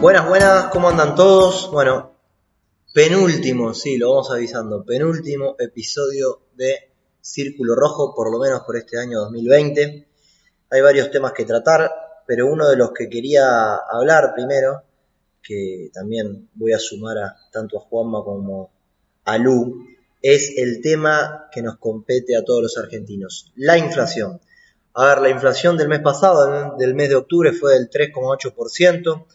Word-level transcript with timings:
Buenas, 0.00 0.26
buenas, 0.26 0.64
¿cómo 0.68 0.88
andan 0.88 1.14
todos? 1.14 1.70
Bueno, 1.70 2.16
penúltimo, 2.94 3.74
sí, 3.74 3.98
lo 3.98 4.12
vamos 4.12 4.30
avisando, 4.30 4.82
penúltimo 4.82 5.56
episodio 5.58 6.40
de 6.54 6.90
Círculo 7.20 7.74
Rojo, 7.74 8.14
por 8.14 8.32
lo 8.32 8.38
menos 8.38 8.62
por 8.62 8.78
este 8.78 8.98
año 8.98 9.18
2020. 9.18 10.08
Hay 10.70 10.80
varios 10.80 11.10
temas 11.10 11.34
que 11.34 11.44
tratar, 11.44 11.92
pero 12.26 12.46
uno 12.46 12.66
de 12.70 12.76
los 12.76 12.92
que 12.92 13.10
quería 13.10 13.74
hablar 13.74 14.32
primero, 14.34 14.84
que 15.42 15.90
también 15.92 16.48
voy 16.54 16.72
a 16.72 16.78
sumar 16.78 17.18
a 17.18 17.36
tanto 17.52 17.76
a 17.76 17.80
Juanma 17.82 18.24
como 18.24 18.70
a 19.26 19.36
Lu, 19.36 19.84
es 20.22 20.54
el 20.56 20.80
tema 20.80 21.50
que 21.52 21.60
nos 21.60 21.76
compete 21.76 22.38
a 22.38 22.42
todos 22.42 22.62
los 22.62 22.78
argentinos, 22.78 23.52
la 23.54 23.76
inflación. 23.76 24.40
A 24.94 25.04
ver, 25.04 25.20
la 25.20 25.28
inflación 25.28 25.76
del 25.76 25.88
mes 25.88 26.00
pasado, 26.00 26.74
del 26.78 26.94
mes 26.94 27.10
de 27.10 27.16
octubre, 27.16 27.52
fue 27.52 27.74
del 27.74 27.90
3,8% 27.90 29.26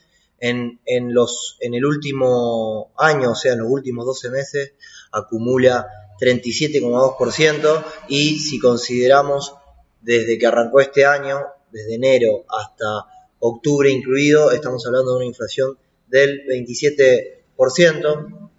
en, 0.45 0.79
en, 0.85 1.13
los, 1.13 1.57
en 1.59 1.73
el 1.73 1.85
último 1.85 2.93
año, 2.97 3.31
o 3.31 3.35
sea, 3.35 3.53
en 3.53 3.59
los 3.59 3.69
últimos 3.69 4.05
12 4.05 4.29
meses, 4.29 4.73
acumula 5.11 5.87
37,2% 6.19 7.83
y 8.09 8.39
si 8.39 8.59
consideramos 8.59 9.55
desde 10.01 10.37
que 10.37 10.45
arrancó 10.45 10.81
este 10.81 11.05
año, 11.05 11.39
desde 11.71 11.95
enero 11.95 12.45
hasta 12.47 13.05
octubre 13.39 13.89
incluido, 13.89 14.51
estamos 14.51 14.85
hablando 14.85 15.11
de 15.11 15.17
una 15.17 15.25
inflación 15.25 15.79
del 16.07 16.45
27%. 16.45 18.49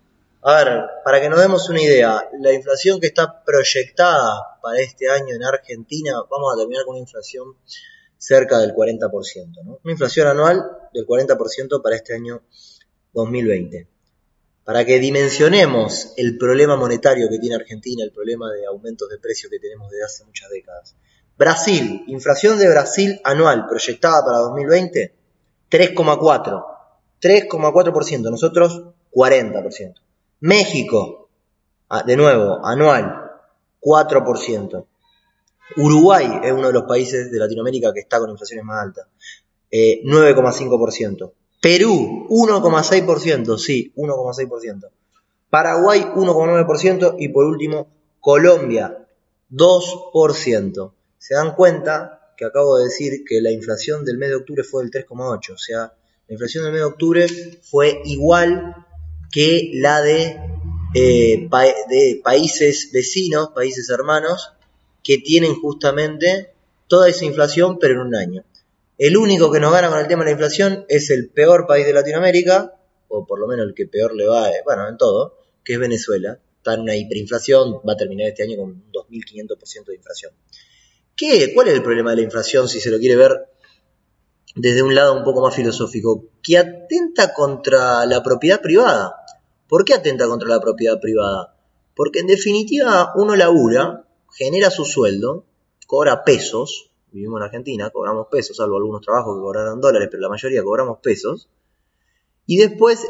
A 0.43 0.65
ver, 0.65 0.83
para 1.05 1.21
que 1.21 1.29
nos 1.29 1.41
demos 1.41 1.69
una 1.69 1.83
idea, 1.83 2.29
la 2.41 2.53
inflación 2.53 2.99
que 2.99 3.07
está 3.07 3.45
proyectada 3.45 4.59
para 4.61 4.81
este 4.81 5.09
año 5.09 5.37
en 5.37 5.45
Argentina, 5.45 6.15
vamos 6.29 6.53
a 6.53 6.59
terminar 6.59 6.85
con 6.85 6.97
una 6.97 7.03
inflación 7.03 7.55
cerca 8.27 8.59
del 8.59 8.75
40%, 8.75 9.63
¿no? 9.65 9.79
Una 9.85 9.93
inflación 9.93 10.27
anual 10.27 10.61
del 10.93 11.07
40% 11.07 11.81
para 11.81 11.95
este 11.95 12.13
año 12.13 12.43
2020. 13.13 13.87
Para 14.65 14.85
que 14.85 14.99
dimensionemos 14.99 16.13
el 16.17 16.37
problema 16.37 16.75
monetario 16.75 17.29
que 17.29 17.39
tiene 17.39 17.55
Argentina, 17.55 18.03
el 18.03 18.11
problema 18.11 18.51
de 18.51 18.67
aumentos 18.67 19.09
de 19.09 19.19
precios 19.19 19.49
que 19.49 19.61
tenemos 19.61 19.89
desde 19.93 20.05
hace 20.05 20.25
muchas 20.25 20.51
décadas. 20.51 20.97
Brasil, 21.39 22.03
inflación 22.09 22.59
de 22.59 22.69
Brasil 22.69 23.21
anual 23.23 23.69
proyectada 23.69 24.25
para 24.25 24.39
2020, 24.39 25.15
3,4. 25.71 26.65
3,4%, 27.23 28.31
nosotros 28.31 28.83
40%. 29.13 29.95
México, 30.41 31.29
ah, 31.91 32.03
de 32.03 32.17
nuevo, 32.17 32.67
anual, 32.67 33.31
4%. 33.81 34.87
Uruguay 35.75 36.41
es 36.45 36.53
uno 36.53 36.69
de 36.69 36.73
los 36.73 36.85
países 36.85 37.31
de 37.31 37.39
Latinoamérica 37.39 37.93
que 37.93 38.01
está 38.01 38.19
con 38.19 38.31
inflaciones 38.31 38.65
más 38.65 38.83
altas. 38.83 39.07
9,5%. 39.71 41.33
Perú, 41.61 42.27
1,6%, 42.31 43.59
sí, 43.59 43.93
1,6%. 43.97 44.91
Paraguay, 45.51 46.07
1,9%. 46.15 47.17
Y 47.19 47.29
por 47.29 47.45
último, 47.47 47.89
Colombia, 48.21 49.07
2%. 49.51 50.93
Se 51.19 51.35
dan 51.35 51.55
cuenta 51.55 52.33
que 52.37 52.45
acabo 52.45 52.77
de 52.77 52.85
decir 52.85 53.25
que 53.27 53.41
la 53.41 53.51
inflación 53.51 54.05
del 54.05 54.19
mes 54.19 54.29
de 54.31 54.37
octubre 54.37 54.63
fue 54.63 54.85
del 54.85 54.93
3,8%. 54.93 55.55
O 55.55 55.59
sea, 55.59 55.95
la 56.29 56.33
inflación 56.33 56.65
del 56.65 56.73
mes 56.73 56.83
de 56.83 56.87
octubre 56.87 57.27
fue 57.63 58.01
igual 58.05 58.87
que 59.31 59.71
la 59.75 60.01
de, 60.03 60.39
eh, 60.95 61.49
de 61.89 62.21
países 62.23 62.91
vecinos, 62.93 63.51
países 63.55 63.91
hermanos, 63.91 64.53
que 65.07 65.19
tienen 65.19 65.55
justamente 65.55 66.53
toda 66.89 67.09
esa 67.09 67.25
inflación, 67.25 67.79
pero 67.79 67.95
en 67.95 68.09
un 68.09 68.17
año. 68.17 68.45
El 68.99 69.17
único 69.17 69.53
que 69.53 69.61
nos 69.61 69.73
gana 69.73 69.89
con 69.89 70.01
el 70.01 70.09
tema 70.09 70.25
de 70.25 70.31
la 70.31 70.33
inflación 70.33 70.85
es 70.89 71.11
el 71.11 71.29
peor 71.29 71.69
país 71.69 71.87
de 71.87 71.93
Latinoamérica, 71.93 72.75
o 73.07 73.25
por 73.25 73.39
lo 73.39 73.47
menos 73.47 73.69
el 73.69 73.75
que 73.75 73.87
peor 73.87 74.17
le 74.17 74.27
va, 74.27 74.51
eh, 74.51 74.63
bueno, 74.65 74.89
en 74.89 74.97
todo, 74.97 75.39
que 75.63 75.75
es 75.75 75.79
Venezuela. 75.79 76.41
Está 76.57 76.75
en 76.75 76.81
una 76.81 76.97
hiperinflación, 76.97 77.83
va 77.89 77.93
a 77.93 77.97
terminar 77.97 78.27
este 78.27 78.43
año 78.43 78.57
con 78.57 78.71
un 78.71 78.93
2.500% 78.93 79.85
de 79.85 79.95
inflación. 79.95 80.33
¿Qué? 81.15 81.53
¿Cuál 81.55 81.69
es 81.69 81.75
el 81.75 81.85
problema 81.85 82.11
de 82.11 82.17
la 82.17 82.23
inflación 82.23 82.69
si 82.69 82.81
se 82.81 82.91
lo 82.91 82.99
quiere 82.99 83.15
ver 83.15 83.47
desde 84.57 84.83
un 84.83 84.93
lado 84.93 85.17
un 85.17 85.23
poco 85.23 85.41
más 85.41 85.55
filosófico? 85.55 86.31
Que 86.43 86.59
atenta 86.59 87.33
contra 87.33 88.05
la 88.07 88.25
propiedad 88.25 88.61
privada. 88.61 89.15
¿Por 89.69 89.85
qué 89.85 89.95
atenta 89.95 90.27
contra 90.27 90.49
la 90.49 90.59
propiedad 90.59 90.99
privada? 90.99 91.57
Porque 91.95 92.19
en 92.19 92.27
definitiva 92.27 93.13
uno 93.15 93.37
labura 93.37 94.06
genera 94.33 94.71
su 94.71 94.85
sueldo, 94.85 95.45
cobra 95.87 96.25
pesos, 96.25 96.91
vivimos 97.13 97.41
en 97.41 97.45
Argentina, 97.45 97.91
cobramos 97.91 98.27
pesos, 98.31 98.57
salvo 98.57 98.77
algunos 98.77 99.01
trabajos 99.01 99.37
que 99.37 99.41
cobraron 99.41 99.81
dólares, 99.81 100.09
pero 100.11 100.23
la 100.23 100.29
mayoría 100.29 100.63
cobramos 100.63 100.99
pesos, 100.99 101.49
y 102.49 102.59
después 102.59 103.05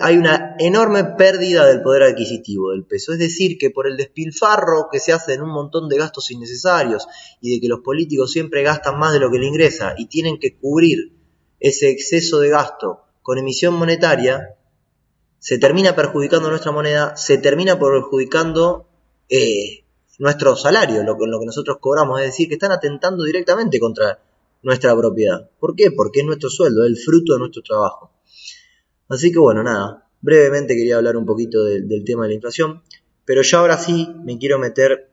hay 0.00 0.16
una 0.16 0.56
enorme 0.58 1.04
pérdida 1.04 1.64
del 1.64 1.80
poder 1.80 2.02
adquisitivo 2.02 2.72
del 2.72 2.84
peso. 2.84 3.12
Es 3.12 3.20
decir, 3.20 3.56
que 3.56 3.70
por 3.70 3.86
el 3.86 3.96
despilfarro 3.96 4.88
que 4.90 4.98
se 4.98 5.12
hace 5.12 5.34
en 5.34 5.42
un 5.42 5.50
montón 5.50 5.88
de 5.88 5.96
gastos 5.96 6.32
innecesarios 6.32 7.06
y 7.40 7.54
de 7.54 7.60
que 7.60 7.68
los 7.68 7.80
políticos 7.80 8.32
siempre 8.32 8.64
gastan 8.64 8.98
más 8.98 9.12
de 9.12 9.20
lo 9.20 9.30
que 9.30 9.38
le 9.38 9.46
ingresa 9.46 9.94
y 9.96 10.06
tienen 10.06 10.40
que 10.40 10.56
cubrir 10.56 11.12
ese 11.60 11.90
exceso 11.90 12.40
de 12.40 12.48
gasto 12.48 13.02
con 13.22 13.38
emisión 13.38 13.74
monetaria, 13.74 14.56
se 15.38 15.58
termina 15.58 15.94
perjudicando 15.94 16.50
nuestra 16.50 16.72
moneda, 16.72 17.16
se 17.16 17.38
termina 17.38 17.78
perjudicando 17.78 18.88
eh, 19.28 19.84
nuestro 20.20 20.54
salario, 20.54 21.02
lo, 21.02 21.16
lo 21.18 21.40
que 21.40 21.46
nosotros 21.46 21.78
cobramos, 21.80 22.20
es 22.20 22.26
decir, 22.26 22.46
que 22.46 22.54
están 22.54 22.72
atentando 22.72 23.24
directamente 23.24 23.80
contra 23.80 24.22
nuestra 24.62 24.94
propiedad. 24.94 25.48
¿Por 25.58 25.74
qué? 25.74 25.90
Porque 25.90 26.20
es 26.20 26.26
nuestro 26.26 26.50
sueldo, 26.50 26.84
es 26.84 26.90
el 26.90 26.98
fruto 26.98 27.32
de 27.32 27.38
nuestro 27.38 27.62
trabajo. 27.62 28.12
Así 29.08 29.32
que 29.32 29.38
bueno, 29.38 29.62
nada, 29.62 30.10
brevemente 30.20 30.76
quería 30.76 30.98
hablar 30.98 31.16
un 31.16 31.24
poquito 31.24 31.64
del 31.64 32.04
tema 32.04 32.24
de 32.24 32.28
la 32.28 32.34
inflación, 32.34 32.82
pero 33.24 33.40
ya 33.40 33.60
ahora 33.60 33.78
sí 33.78 34.14
me 34.22 34.38
quiero 34.38 34.58
meter 34.58 35.10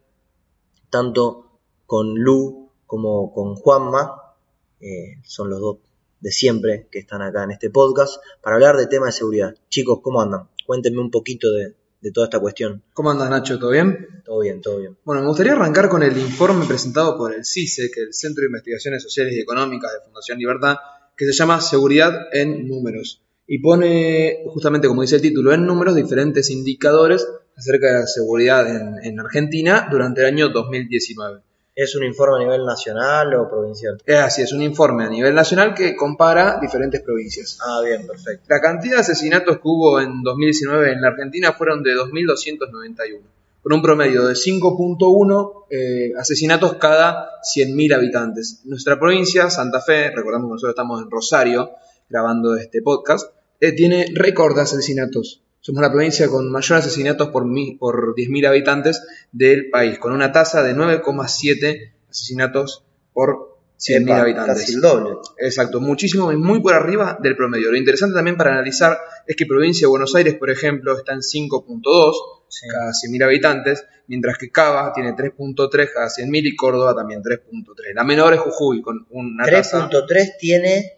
tanto 0.89 1.61
con 1.85 2.13
Lu 2.15 2.69
como 2.85 3.33
con 3.33 3.55
Juanma, 3.55 4.35
eh, 4.81 5.21
son 5.23 5.49
los 5.49 5.61
dos 5.61 5.77
de 6.19 6.31
siempre 6.31 6.89
que 6.91 6.99
están 6.99 7.21
acá 7.21 7.45
en 7.45 7.51
este 7.51 7.69
podcast, 7.69 8.21
para 8.41 8.57
hablar 8.57 8.75
de 8.75 8.87
tema 8.87 9.05
de 9.05 9.13
seguridad. 9.13 9.55
Chicos, 9.69 9.99
¿cómo 10.01 10.19
andan? 10.19 10.49
Cuéntenme 10.65 10.99
un 10.99 11.11
poquito 11.11 11.49
de, 11.53 11.75
de 12.07 12.13
toda 12.13 12.27
esta 12.27 12.39
cuestión. 12.39 12.83
¿Cómo 12.93 13.11
andas, 13.11 13.29
Nacho? 13.29 13.59
¿Todo 13.59 13.71
bien? 13.71 14.21
Todo 14.23 14.39
bien, 14.39 14.61
todo 14.61 14.79
bien. 14.79 14.97
Bueno, 15.03 15.21
me 15.21 15.27
gustaría 15.27 15.53
arrancar 15.53 15.89
con 15.89 16.03
el 16.03 16.17
informe 16.17 16.65
presentado 16.65 17.17
por 17.17 17.33
el 17.33 17.45
CISE, 17.45 17.91
que 17.93 18.01
es 18.01 18.07
el 18.07 18.13
Centro 18.13 18.41
de 18.41 18.47
Investigaciones 18.47 19.03
Sociales 19.03 19.33
y 19.35 19.41
Económicas 19.41 19.91
de 19.91 20.05
Fundación 20.05 20.39
Libertad, 20.39 20.77
que 21.15 21.25
se 21.25 21.33
llama 21.33 21.59
Seguridad 21.59 22.27
en 22.31 22.67
Números. 22.67 23.21
Y 23.45 23.59
pone, 23.59 24.43
justamente 24.47 24.87
como 24.87 25.01
dice 25.01 25.17
el 25.17 25.21
título, 25.21 25.53
en 25.53 25.65
números 25.65 25.95
diferentes 25.95 26.49
indicadores 26.49 27.27
acerca 27.55 27.87
de 27.87 27.99
la 27.99 28.07
seguridad 28.07 28.69
en, 28.69 29.03
en 29.03 29.19
Argentina 29.19 29.87
durante 29.89 30.21
el 30.21 30.27
año 30.27 30.49
2019. 30.49 31.41
¿Es 31.77 31.95
un 31.95 32.03
informe 32.03 32.37
a 32.37 32.39
nivel 32.39 32.65
nacional 32.65 33.35
o 33.35 33.47
provincial? 33.47 34.01
Es 34.03 34.17
así, 34.17 34.41
es 34.41 34.51
un 34.51 34.63
informe 34.63 35.05
a 35.05 35.09
nivel 35.09 35.35
nacional 35.35 35.75
que 35.75 35.95
compara 35.95 36.57
diferentes 36.59 37.01
provincias. 37.01 37.59
Ah, 37.61 37.83
bien, 37.85 38.07
perfecto. 38.07 38.45
La 38.49 38.59
cantidad 38.59 38.95
de 38.95 39.01
asesinatos 39.01 39.57
que 39.57 39.61
hubo 39.63 40.01
en 40.01 40.23
2019 40.23 40.93
en 40.93 41.01
la 41.01 41.09
Argentina 41.09 41.53
fueron 41.53 41.83
de 41.83 41.91
2.291, 41.91 43.21
con 43.61 43.73
un 43.73 43.81
promedio 43.83 44.25
de 44.25 44.33
5.1 44.33 45.65
eh, 45.69 46.13
asesinatos 46.17 46.77
cada 46.77 47.29
100.000 47.43 47.93
habitantes. 47.93 48.61
Nuestra 48.65 48.99
provincia, 48.99 49.51
Santa 49.51 49.79
Fe, 49.79 50.09
recordamos 50.09 50.47
que 50.47 50.53
nosotros 50.53 50.71
estamos 50.71 51.03
en 51.03 51.11
Rosario 51.11 51.73
grabando 52.09 52.55
este 52.55 52.81
podcast, 52.81 53.31
eh, 53.59 53.73
tiene 53.73 54.07
récord 54.15 54.55
de 54.55 54.61
asesinatos. 54.61 55.43
Somos 55.67 55.81
la 55.81 55.91
provincia 55.91 56.29
con 56.29 56.49
mayor 56.49 56.77
asesinatos 56.77 57.27
por, 57.27 57.43
por 57.77 58.15
10.000 58.15 58.47
habitantes 58.47 59.05
del 59.33 59.69
país, 59.69 59.99
con 59.99 60.13
una 60.13 60.31
tasa 60.31 60.63
de 60.63 60.73
9,7 60.73 61.91
asesinatos 62.09 62.85
por 63.11 63.57
100.000 63.77 64.03
Epa, 64.03 64.21
habitantes. 64.21 64.61
Casi 64.61 64.75
el 64.75 64.79
doble. 64.79 65.17
Exacto, 65.37 65.81
muchísimo, 65.81 66.31
es 66.31 66.37
muy 66.37 66.61
por 66.61 66.73
arriba 66.73 67.19
del 67.21 67.35
promedio. 67.35 67.69
Lo 67.69 67.77
interesante 67.77 68.15
también 68.15 68.37
para 68.37 68.53
analizar 68.53 68.97
es 69.25 69.35
que 69.35 69.45
provincia 69.45 69.87
de 69.87 69.89
Buenos 69.89 70.15
Aires, 70.15 70.35
por 70.35 70.49
ejemplo, 70.49 70.97
está 70.97 71.11
en 71.11 71.19
5.2 71.19 72.13
Sí. 72.49 72.65
cada 72.69 72.91
100.000 72.91 73.25
habitantes, 73.25 73.85
mientras 74.07 74.37
que 74.37 74.49
Cava 74.49 74.93
tiene 74.93 75.11
3.3 75.11 75.89
cada 75.93 76.07
100.000 76.07 76.47
y 76.47 76.55
Córdoba 76.55 76.95
también 76.95 77.21
3.3. 77.21 77.93
La 77.93 78.05
menor 78.05 78.33
es 78.35 78.39
Jujuy, 78.39 78.81
con 78.81 79.05
una 79.09 79.45
tasa... 79.45 79.89
3.3 79.89 80.37
tiene 80.39 80.96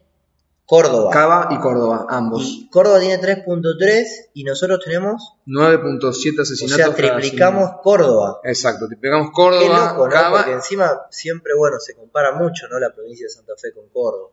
Córdoba. 0.70 1.10
Cava 1.12 1.48
y 1.50 1.58
Córdoba, 1.58 2.06
ambos. 2.10 2.44
Y 2.46 2.70
Córdoba 2.70 3.00
tiene 3.00 3.20
3.3 3.20 4.04
y 4.36 4.44
nosotros 4.44 4.80
tenemos, 4.86 5.34
9.7 5.48 6.38
o 6.38 6.42
asesinatos. 6.44 6.76
sea, 6.76 6.86
cada 6.96 6.96
triplicamos 7.20 7.72
Córdoba. 7.82 8.40
100.000. 8.44 8.50
Exacto, 8.50 8.88
triplicamos 8.88 9.28
Qué 9.30 9.34
Córdoba, 9.34 9.92
loco, 9.94 10.06
¿no? 10.08 10.14
Cava. 10.14 10.38
Porque 10.38 10.52
encima 10.54 10.92
siempre, 11.10 11.54
bueno, 11.58 11.78
se 11.80 11.96
compara 11.96 12.34
mucho, 12.34 12.68
¿no? 12.70 12.78
La 12.80 12.94
provincia 12.94 13.26
de 13.26 13.30
Santa 13.32 13.54
Fe 13.60 13.72
con 13.74 13.90
Córdoba. 13.90 14.30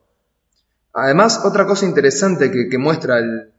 Además, 0.93 1.41
otra 1.43 1.65
cosa 1.65 1.85
interesante 1.87 2.51
que, 2.51 2.69
que 2.69 2.77
muestra 2.77 3.17
el, 3.17 3.51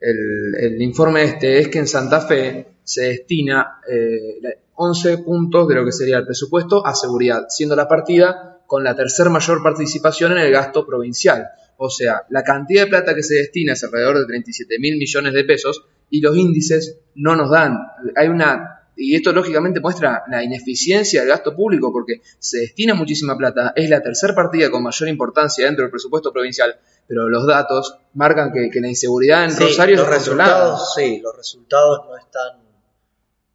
el- 0.00 0.54
el 0.58 0.82
informe 0.82 1.22
este 1.24 1.60
es 1.60 1.68
que 1.68 1.78
en 1.78 1.86
Santa 1.86 2.20
Fe 2.20 2.78
se 2.82 3.02
destina 3.04 3.80
eh, 3.88 4.58
11 4.74 5.18
puntos 5.18 5.68
de 5.68 5.76
lo 5.76 5.84
que 5.84 5.92
sería 5.92 6.18
el 6.18 6.24
presupuesto 6.26 6.84
a 6.84 6.94
seguridad, 6.96 7.46
siendo 7.48 7.76
la 7.76 7.86
partida 7.86 8.58
con 8.66 8.82
la 8.82 8.96
tercer 8.96 9.30
mayor 9.30 9.62
participación 9.62 10.32
en 10.32 10.38
el 10.38 10.50
gasto 10.52 10.84
provincial. 10.84 11.46
O 11.84 11.90
sea, 11.90 12.22
la 12.30 12.42
cantidad 12.42 12.84
de 12.84 12.88
plata 12.88 13.14
que 13.14 13.22
se 13.22 13.34
destina 13.34 13.74
es 13.74 13.84
alrededor 13.84 14.18
de 14.18 14.24
37 14.24 14.78
mil 14.78 14.96
millones 14.96 15.34
de 15.34 15.44
pesos 15.44 15.84
y 16.08 16.22
los 16.22 16.34
índices 16.34 16.98
no 17.14 17.36
nos 17.36 17.50
dan. 17.50 17.76
Hay 18.16 18.28
una 18.28 18.80
y 18.96 19.16
esto 19.16 19.32
lógicamente 19.32 19.80
muestra 19.80 20.22
la 20.30 20.42
ineficiencia 20.42 21.20
del 21.20 21.28
gasto 21.28 21.54
público 21.54 21.92
porque 21.92 22.22
se 22.38 22.60
destina 22.60 22.94
muchísima 22.94 23.36
plata, 23.36 23.74
es 23.76 23.90
la 23.90 24.00
tercera 24.00 24.34
partida 24.34 24.70
con 24.70 24.82
mayor 24.82 25.08
importancia 25.10 25.66
dentro 25.66 25.82
del 25.82 25.90
presupuesto 25.90 26.32
provincial, 26.32 26.74
pero 27.06 27.28
los 27.28 27.46
datos 27.46 27.98
marcan 28.14 28.50
que, 28.50 28.70
que 28.70 28.80
la 28.80 28.88
inseguridad 28.88 29.44
en 29.44 29.50
Sí, 29.50 29.64
Rosario 29.64 29.96
los 29.96 30.06
es 30.06 30.10
resultados, 30.10 30.94
sí, 30.94 31.20
los 31.20 31.36
resultados 31.36 32.06
no 32.08 32.16
están, 32.16 32.62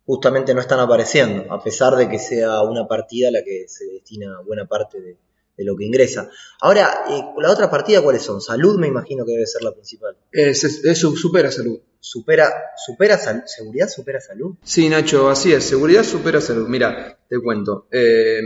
justamente 0.06 0.54
no 0.54 0.62
están 0.62 0.82
apareciendo, 0.82 1.52
a 1.52 1.64
pesar 1.64 1.96
de 1.96 2.10
que 2.10 2.20
sea 2.20 2.62
una 2.62 2.86
partida 2.86 3.32
la 3.32 3.42
que 3.42 3.66
se 3.68 3.86
destina 3.86 4.42
buena 4.46 4.66
parte 4.66 5.00
de, 5.00 5.18
de 5.60 5.66
lo 5.66 5.76
que 5.76 5.84
ingresa. 5.86 6.30
Ahora, 6.62 7.02
eh, 7.10 7.22
la 7.38 7.52
otra 7.52 7.70
partida, 7.70 8.02
¿cuáles 8.02 8.22
son? 8.24 8.40
Salud, 8.40 8.80
me 8.80 8.88
imagino 8.88 9.26
que 9.26 9.34
debe 9.34 9.46
ser 9.46 9.62
la 9.62 9.74
principal. 9.74 10.16
Es, 10.32 10.64
es- 10.64 10.86
es 10.86 10.98
su- 10.98 11.16
supera 11.18 11.52
salud. 11.52 11.80
Supera, 12.00 12.50
supera 12.86 13.18
salud, 13.18 13.42
seguridad 13.46 13.90
supera 13.90 14.22
salud. 14.22 14.56
Sí, 14.64 14.88
Nacho, 14.88 15.30
así 15.30 15.52
es. 15.52 15.66
Seguridad 15.66 16.04
supera 16.04 16.40
salud. 16.40 16.66
Mira, 16.70 17.20
te 17.28 17.40
cuento. 17.42 17.88
Eh, 17.92 18.40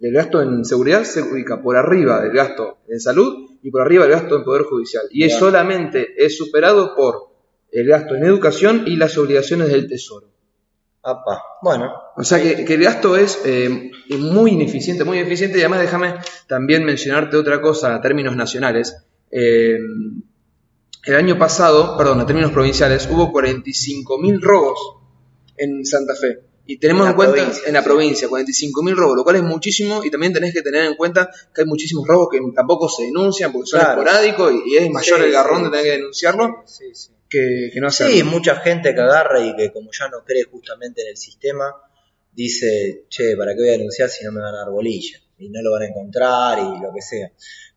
el 0.00 0.12
gasto 0.12 0.42
en 0.42 0.64
seguridad 0.64 1.04
se 1.04 1.22
ubica 1.22 1.62
por 1.62 1.76
arriba 1.76 2.20
del 2.20 2.32
gasto 2.32 2.78
en 2.88 2.98
salud 3.00 3.50
y 3.62 3.70
por 3.70 3.80
arriba 3.82 4.02
del 4.04 4.12
gasto 4.12 4.36
en 4.36 4.44
poder 4.44 4.62
judicial. 4.64 5.04
Y 5.12 5.22
es 5.24 5.34
solamente 5.38 6.14
es 6.18 6.36
superado 6.36 6.96
por 6.96 7.28
el 7.70 7.86
gasto 7.86 8.16
en 8.16 8.24
educación 8.24 8.82
y 8.86 8.96
las 8.96 9.16
obligaciones 9.16 9.68
del 9.68 9.88
tesoro. 9.88 10.33
Apa, 11.06 11.42
bueno, 11.60 11.92
O 12.16 12.24
sea 12.24 12.40
que, 12.42 12.64
que 12.64 12.74
el 12.74 12.82
gasto 12.82 13.14
es 13.16 13.38
eh, 13.44 13.90
muy 14.18 14.52
ineficiente, 14.52 15.04
muy 15.04 15.18
ineficiente. 15.18 15.58
Y 15.58 15.60
además 15.60 15.80
déjame 15.80 16.14
también 16.46 16.84
mencionarte 16.84 17.36
otra 17.36 17.60
cosa 17.60 17.94
a 17.94 18.00
términos 18.00 18.34
nacionales. 18.36 18.96
Eh, 19.30 19.76
el 21.04 21.14
año 21.16 21.38
pasado, 21.38 21.96
perdón, 21.98 22.20
a 22.20 22.26
términos 22.26 22.50
provinciales, 22.52 23.06
hubo 23.10 23.30
45.000 23.32 24.40
robos 24.40 24.78
en 25.58 25.84
Santa 25.84 26.14
Fe. 26.14 26.38
Y 26.66 26.78
tenemos 26.78 27.04
En 27.04 27.10
en, 27.10 27.16
cuenta 27.16 27.34
provincia, 27.34 27.62
en 27.66 27.74
la 27.74 27.80
sí. 27.82 27.84
provincia 27.86 28.28
45.000 28.28 28.94
robos, 28.96 29.16
lo 29.16 29.24
cual 29.24 29.36
es 29.36 29.42
muchísimo 29.42 30.02
y 30.02 30.10
también 30.10 30.32
tenés 30.32 30.54
que 30.54 30.62
tener 30.62 30.86
en 30.86 30.94
cuenta 30.94 31.28
que 31.54 31.60
hay 31.60 31.66
muchísimos 31.66 32.08
robos 32.08 32.28
que 32.32 32.40
tampoco 32.54 32.88
se 32.88 33.02
denuncian 33.04 33.52
porque 33.52 33.66
son 33.66 33.80
Claro. 33.80 34.00
esporádicos 34.02 34.50
y, 34.54 34.72
y 34.72 34.76
es 34.78 34.90
mayor 34.90 35.18
Sí, 35.18 35.24
el 35.26 35.32
garrón 35.32 35.58
sí, 35.58 35.64
de 35.64 35.70
tener 35.70 35.84
que 35.84 35.90
denunciarlo 35.98 36.62
sí, 36.64 36.86
sí. 36.94 37.10
Que, 37.34 37.70
que 37.72 37.80
no 37.80 37.88
hacerlo. 37.88 38.14
Sí, 38.14 38.22
mucha 38.22 38.56
gente 38.56 38.94
que 38.94 39.00
agarra 39.00 39.40
y 39.40 39.56
que 39.56 39.72
como 39.72 39.90
ya 39.90 40.08
no 40.08 40.24
cree 40.24 40.44
justamente 40.44 41.02
en 41.02 41.08
el 41.08 41.16
sistema, 41.16 41.74
dice, 42.32 43.06
che, 43.08 43.36
¿para 43.36 43.54
qué 43.54 43.60
voy 43.60 43.68
a 43.70 43.72
denunciar 43.72 44.08
si 44.08 44.24
no 44.24 44.32
me 44.32 44.40
van 44.40 44.54
a 44.54 44.58
dar 44.58 44.70
bolilla? 44.70 45.18
Y 45.38 45.48
no 45.48 45.60
lo 45.62 45.72
van 45.72 45.82
a 45.82 45.86
encontrar 45.86 46.58
y 46.60 46.80
lo 46.80 46.92
que 46.94 47.02
sea. 47.02 47.32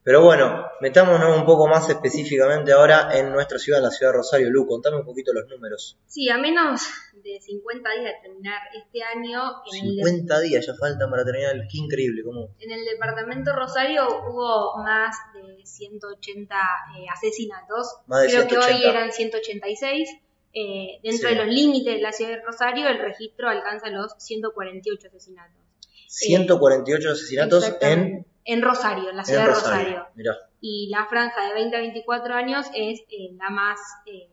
Pero 0.07 0.23
bueno, 0.23 0.65
metámonos 0.79 1.37
un 1.37 1.43
poco 1.45 1.67
más 1.67 1.89
específicamente 1.89 2.71
ahora 2.71 3.09
en 3.11 3.29
nuestra 3.33 3.59
ciudad, 3.59 3.79
en 3.81 3.83
la 3.87 3.91
ciudad 3.91 4.13
de 4.13 4.17
Rosario. 4.19 4.49
Lu, 4.49 4.65
contame 4.65 4.95
un 4.95 5.03
poquito 5.03 5.33
los 5.33 5.49
números. 5.49 5.97
Sí, 6.07 6.29
a 6.29 6.37
menos 6.37 6.79
de 7.21 7.41
50 7.41 7.89
días 7.91 8.03
de 8.05 8.13
terminar 8.21 8.61
este 8.73 9.03
año, 9.03 9.41
en 9.69 9.85
el, 9.85 9.95
de- 9.97 10.03
50 10.05 10.39
días 10.39 10.65
ya 10.65 10.73
faltan 10.75 11.09
para 11.11 11.25
terminar. 11.25 11.55
Qué 11.69 11.77
increíble, 11.79 12.23
¿cómo? 12.23 12.55
en 12.57 12.71
el 12.71 12.85
departamento 12.85 13.51
Rosario 13.51 14.07
hubo 14.29 14.77
más 14.81 15.13
de 15.33 15.65
180 15.65 16.55
eh, 16.55 17.05
asesinatos. 17.13 17.97
Más 18.07 18.21
de 18.21 18.27
Creo 18.29 18.43
que 18.43 18.49
180. 18.55 18.77
hoy 18.77 18.89
eran 18.89 19.11
186. 19.11 20.09
Eh, 20.53 20.99
dentro 21.03 21.27
Sí. 21.27 21.35
de 21.35 21.43
los 21.43 21.53
límites 21.53 21.95
de 21.95 22.01
la 22.01 22.13
ciudad 22.13 22.31
de 22.31 22.41
Rosario, 22.43 22.87
el 22.87 22.99
registro 22.99 23.49
alcanza 23.49 23.89
los 23.89 24.13
148 24.19 25.07
asesinatos. 25.09 25.61
148 26.07 27.11
asesinatos 27.11 27.73
en. 27.81 28.25
En 28.47 28.61
Rosario, 28.61 29.09
en 29.11 29.15
la 29.17 29.21
en 29.21 29.25
ciudad 29.27 29.41
de 29.41 29.47
Rosario. 29.49 29.79
Rosario. 29.89 30.07
Mirá. 30.15 30.33
y 30.61 30.89
la 30.89 31.05
franja 31.05 31.47
de 31.47 31.53
20 31.53 31.75
a 31.77 31.79
24 31.81 32.33
años 32.33 32.65
es 32.73 33.01
eh, 33.11 33.35
la 33.37 33.49
más 33.51 33.77
eh, 34.07 34.29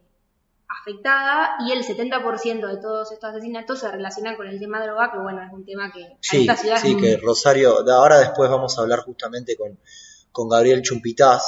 afectada 0.69 1.57
y 1.67 1.73
el 1.73 1.85
70% 1.85 2.67
de 2.67 2.77
todos 2.81 3.13
estos 3.13 3.31
asesinatos 3.31 3.81
se 3.81 3.91
relacionan 3.91 4.37
con 4.37 4.47
el 4.47 4.59
tema 4.59 4.83
droga, 4.83 5.11
que 5.13 5.19
bueno, 5.19 5.43
es 5.43 5.53
un 5.53 5.65
tema 5.65 5.93
que 5.93 6.05
a 6.05 6.17
Sí, 6.21 6.41
esta 6.43 6.57
ciudad 6.57 6.77
es 6.77 6.83
sí, 6.83 6.95
muy- 6.95 7.03
que 7.03 7.17
Rosario, 7.19 7.83
de 7.83 7.93
ahora 7.93 8.19
después 8.19 8.49
vamos 8.51 8.79
a 8.79 8.83
hablar 8.83 9.01
justamente 9.01 9.57
con, 9.57 9.79
con 10.33 10.49
Gabriel 10.49 10.83
Chumpitaz, 10.83 11.43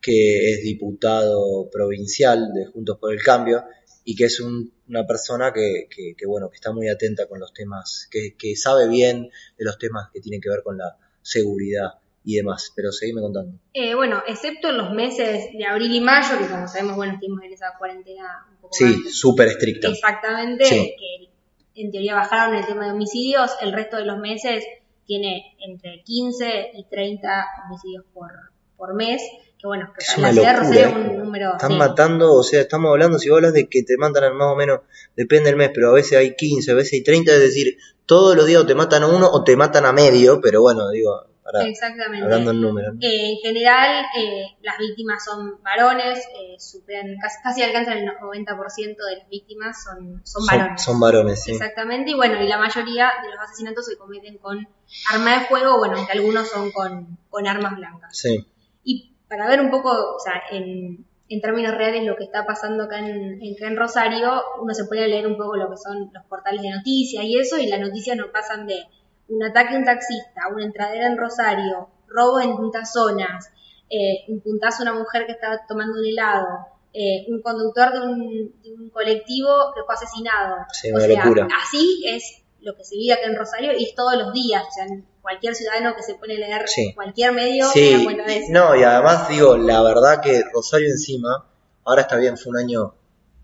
que 0.00 0.52
es 0.52 0.62
diputado 0.62 1.68
provincial 1.70 2.52
de 2.52 2.66
Juntos 2.66 2.98
por 2.98 3.12
el 3.12 3.22
Cambio 3.22 3.64
y 4.04 4.14
que 4.14 4.24
es 4.26 4.40
un- 4.40 4.72
una 4.88 5.06
persona 5.06 5.52
que, 5.52 5.86
que- 5.90 6.14
que, 6.16 6.26
bueno, 6.26 6.48
que 6.50 6.56
está 6.56 6.72
muy 6.72 6.88
atenta 6.88 7.26
con 7.26 7.40
los 7.40 7.52
temas, 7.52 8.06
que, 8.10 8.36
que 8.36 8.54
sabe 8.56 8.86
bien 8.88 9.30
de 9.58 9.64
los 9.64 9.78
temas 9.78 10.10
que 10.12 10.20
tienen 10.20 10.40
que 10.40 10.50
ver 10.50 10.62
con 10.62 10.76
la 10.78 10.96
seguridad 11.24 11.94
y 12.22 12.36
demás. 12.36 12.72
Pero 12.76 12.92
seguime 12.92 13.20
contando. 13.20 13.58
Eh, 13.72 13.94
bueno, 13.94 14.22
excepto 14.28 14.70
en 14.70 14.78
los 14.78 14.92
meses 14.92 15.46
de 15.52 15.64
abril 15.66 15.92
y 15.94 16.00
mayo, 16.00 16.38
que 16.38 16.46
como 16.46 16.68
sabemos, 16.68 16.96
bueno, 16.96 17.14
estuvimos 17.14 17.42
en 17.44 17.52
esa 17.52 17.74
cuarentena 17.78 18.46
un 18.50 18.56
poco 18.58 18.74
Sí, 18.74 19.10
súper 19.10 19.48
estricta. 19.48 19.88
Exactamente, 19.88 20.64
Sí. 20.64 20.94
que 20.98 21.82
en 21.82 21.90
teoría 21.90 22.14
bajaron 22.14 22.54
el 22.54 22.64
tema 22.64 22.86
de 22.86 22.92
homicidios, 22.92 23.50
el 23.60 23.72
resto 23.72 23.96
de 23.96 24.04
los 24.04 24.18
meses 24.18 24.64
tiene 25.06 25.56
entre 25.58 26.02
15 26.04 26.70
y 26.74 26.84
30 26.84 27.44
homicidios 27.66 28.04
por, 28.14 28.30
por 28.76 28.94
mes, 28.94 29.20
que 29.58 29.66
bueno, 29.66 29.92
que 29.92 30.02
Es 30.04 30.14
para 30.14 30.18
una 30.18 30.28
la 30.28 30.32
ciudad 30.34 30.52
locura. 30.62 30.68
Rosario 30.68 30.86
es 30.88 31.10
un 31.10 31.18
número... 31.24 31.52
Están 31.52 31.72
sí. 31.72 31.76
matando, 31.76 32.32
o 32.32 32.42
sea, 32.42 32.60
estamos 32.62 32.90
hablando, 32.90 33.18
si 33.18 33.28
vos 33.28 33.36
hablas 33.38 33.52
de 33.54 33.68
que 33.68 33.82
te 33.82 33.96
matan 33.98 34.36
más 34.36 34.52
o 34.52 34.56
menos, 34.56 34.80
depende 35.16 35.46
del 35.50 35.56
mes, 35.56 35.70
pero 35.74 35.90
a 35.90 35.94
veces 35.94 36.16
hay 36.16 36.34
15, 36.36 36.70
a 36.70 36.74
veces 36.74 36.92
hay 36.94 37.02
30, 37.02 37.32
es 37.32 37.40
decir, 37.40 37.76
todos 38.06 38.36
los 38.36 38.46
días 38.46 38.62
o 38.62 38.66
te 38.66 38.74
matan 38.74 39.02
a 39.02 39.06
uno 39.06 39.28
o 39.30 39.44
te 39.44 39.56
matan 39.56 39.86
a 39.86 39.92
medio, 39.92 40.40
pero 40.40 40.60
bueno, 40.60 40.90
digo, 40.90 41.26
para, 41.42 41.64
Exactamente. 41.64 42.24
hablando 42.24 42.50
en 42.52 42.60
números. 42.60 42.94
¿no? 42.94 43.00
Eh, 43.00 43.32
en 43.32 43.36
general, 43.38 44.04
eh, 44.18 44.56
las 44.62 44.78
víctimas 44.78 45.24
son 45.24 45.62
varones, 45.62 46.18
eh, 46.40 46.56
superan, 46.58 47.16
casi, 47.20 47.42
casi 47.42 47.62
alcanzan 47.62 47.98
el 47.98 48.08
90% 48.08 48.96
de 48.96 49.16
las 49.18 49.28
víctimas 49.28 49.84
son, 49.84 50.22
son 50.24 50.46
varones. 50.46 50.82
Son, 50.82 51.00
varones, 51.00 51.42
sí. 51.42 51.52
Exactamente, 51.52 52.10
y 52.10 52.14
bueno, 52.14 52.42
y 52.42 52.48
la 52.48 52.58
mayoría 52.58 53.10
de 53.22 53.30
los 53.30 53.38
asesinatos 53.40 53.86
se 53.86 53.96
cometen 53.96 54.38
con 54.38 54.66
arma 55.12 55.38
de 55.38 55.46
fuego, 55.46 55.78
bueno, 55.78 55.96
aunque 55.96 56.12
algunos 56.12 56.48
son 56.48 56.70
con, 56.72 57.18
con 57.28 57.46
armas 57.46 57.76
blancas. 57.76 58.10
Sí, 58.16 58.46
Y 58.82 59.14
para 59.28 59.46
ver 59.48 59.60
un 59.60 59.70
poco, 59.70 59.90
o 59.90 60.18
sea, 60.18 60.42
en, 60.50 61.06
en 61.28 61.40
términos 61.40 61.74
reales 61.74 62.04
lo 62.04 62.16
que 62.16 62.24
está 62.24 62.44
pasando 62.44 62.84
acá 62.84 62.98
en, 62.98 63.42
en, 63.42 63.54
acá 63.54 63.68
en 63.68 63.76
Rosario, 63.76 64.42
uno 64.60 64.74
se 64.74 64.84
puede 64.84 65.08
leer 65.08 65.26
un 65.26 65.36
poco 65.36 65.56
lo 65.56 65.70
que 65.70 65.76
son 65.76 66.10
los 66.12 66.24
portales 66.26 66.62
de 66.62 66.70
noticias 66.70 67.24
y 67.24 67.38
eso, 67.38 67.58
y 67.58 67.66
las 67.66 67.80
noticias 67.80 68.16
no 68.16 68.30
pasan 68.32 68.66
de 68.66 68.84
un 69.28 69.42
ataque 69.42 69.74
a 69.74 69.78
un 69.78 69.84
taxista, 69.84 70.42
una 70.52 70.64
entradera 70.64 71.06
en 71.06 71.16
Rosario, 71.16 71.88
robo 72.08 72.40
en 72.40 72.50
distintas 72.50 72.92
zonas, 72.92 73.50
eh, 73.88 74.24
un 74.28 74.40
puntazo 74.40 74.82
a 74.82 74.90
una 74.90 74.98
mujer 74.98 75.26
que 75.26 75.32
estaba 75.32 75.60
tomando 75.66 75.98
un 75.98 76.06
helado, 76.06 76.66
eh, 76.92 77.24
un 77.28 77.42
conductor 77.42 77.92
de 77.92 78.00
un, 78.00 78.62
de 78.62 78.72
un 78.72 78.90
colectivo 78.90 79.48
que 79.74 79.82
fue 79.84 79.94
asesinado. 79.94 80.56
Sí, 80.72 80.92
o 80.92 81.00
sea, 81.00 81.24
locura. 81.24 81.48
así 81.60 82.04
es 82.06 82.42
lo 82.60 82.76
que 82.76 82.84
se 82.84 82.96
vive 82.96 83.14
acá 83.14 83.26
en 83.26 83.36
Rosario 83.36 83.72
y 83.76 83.84
es 83.84 83.94
todos 83.94 84.16
los 84.16 84.32
días. 84.32 84.62
O 84.62 84.72
sea, 84.72 84.86
cualquier 85.24 85.54
ciudadano 85.56 85.96
que 85.96 86.02
se 86.02 86.14
pone 86.16 86.34
a 86.36 86.38
leer 86.38 86.62
Sí. 86.68 86.92
cualquier 86.94 87.32
medio 87.32 87.66
Sí, 87.72 88.02
cuenta 88.04 88.24
de 88.24 88.36
eso. 88.36 88.46
no, 88.50 88.76
y 88.76 88.82
además 88.84 89.26
digo, 89.28 89.56
la 89.56 89.82
verdad 89.82 90.20
que 90.22 90.42
Rosario 90.52 90.88
encima, 90.88 91.46
ahora 91.84 92.02
está 92.02 92.16
bien, 92.16 92.36
fue 92.38 92.50
un 92.50 92.58
año 92.58 92.94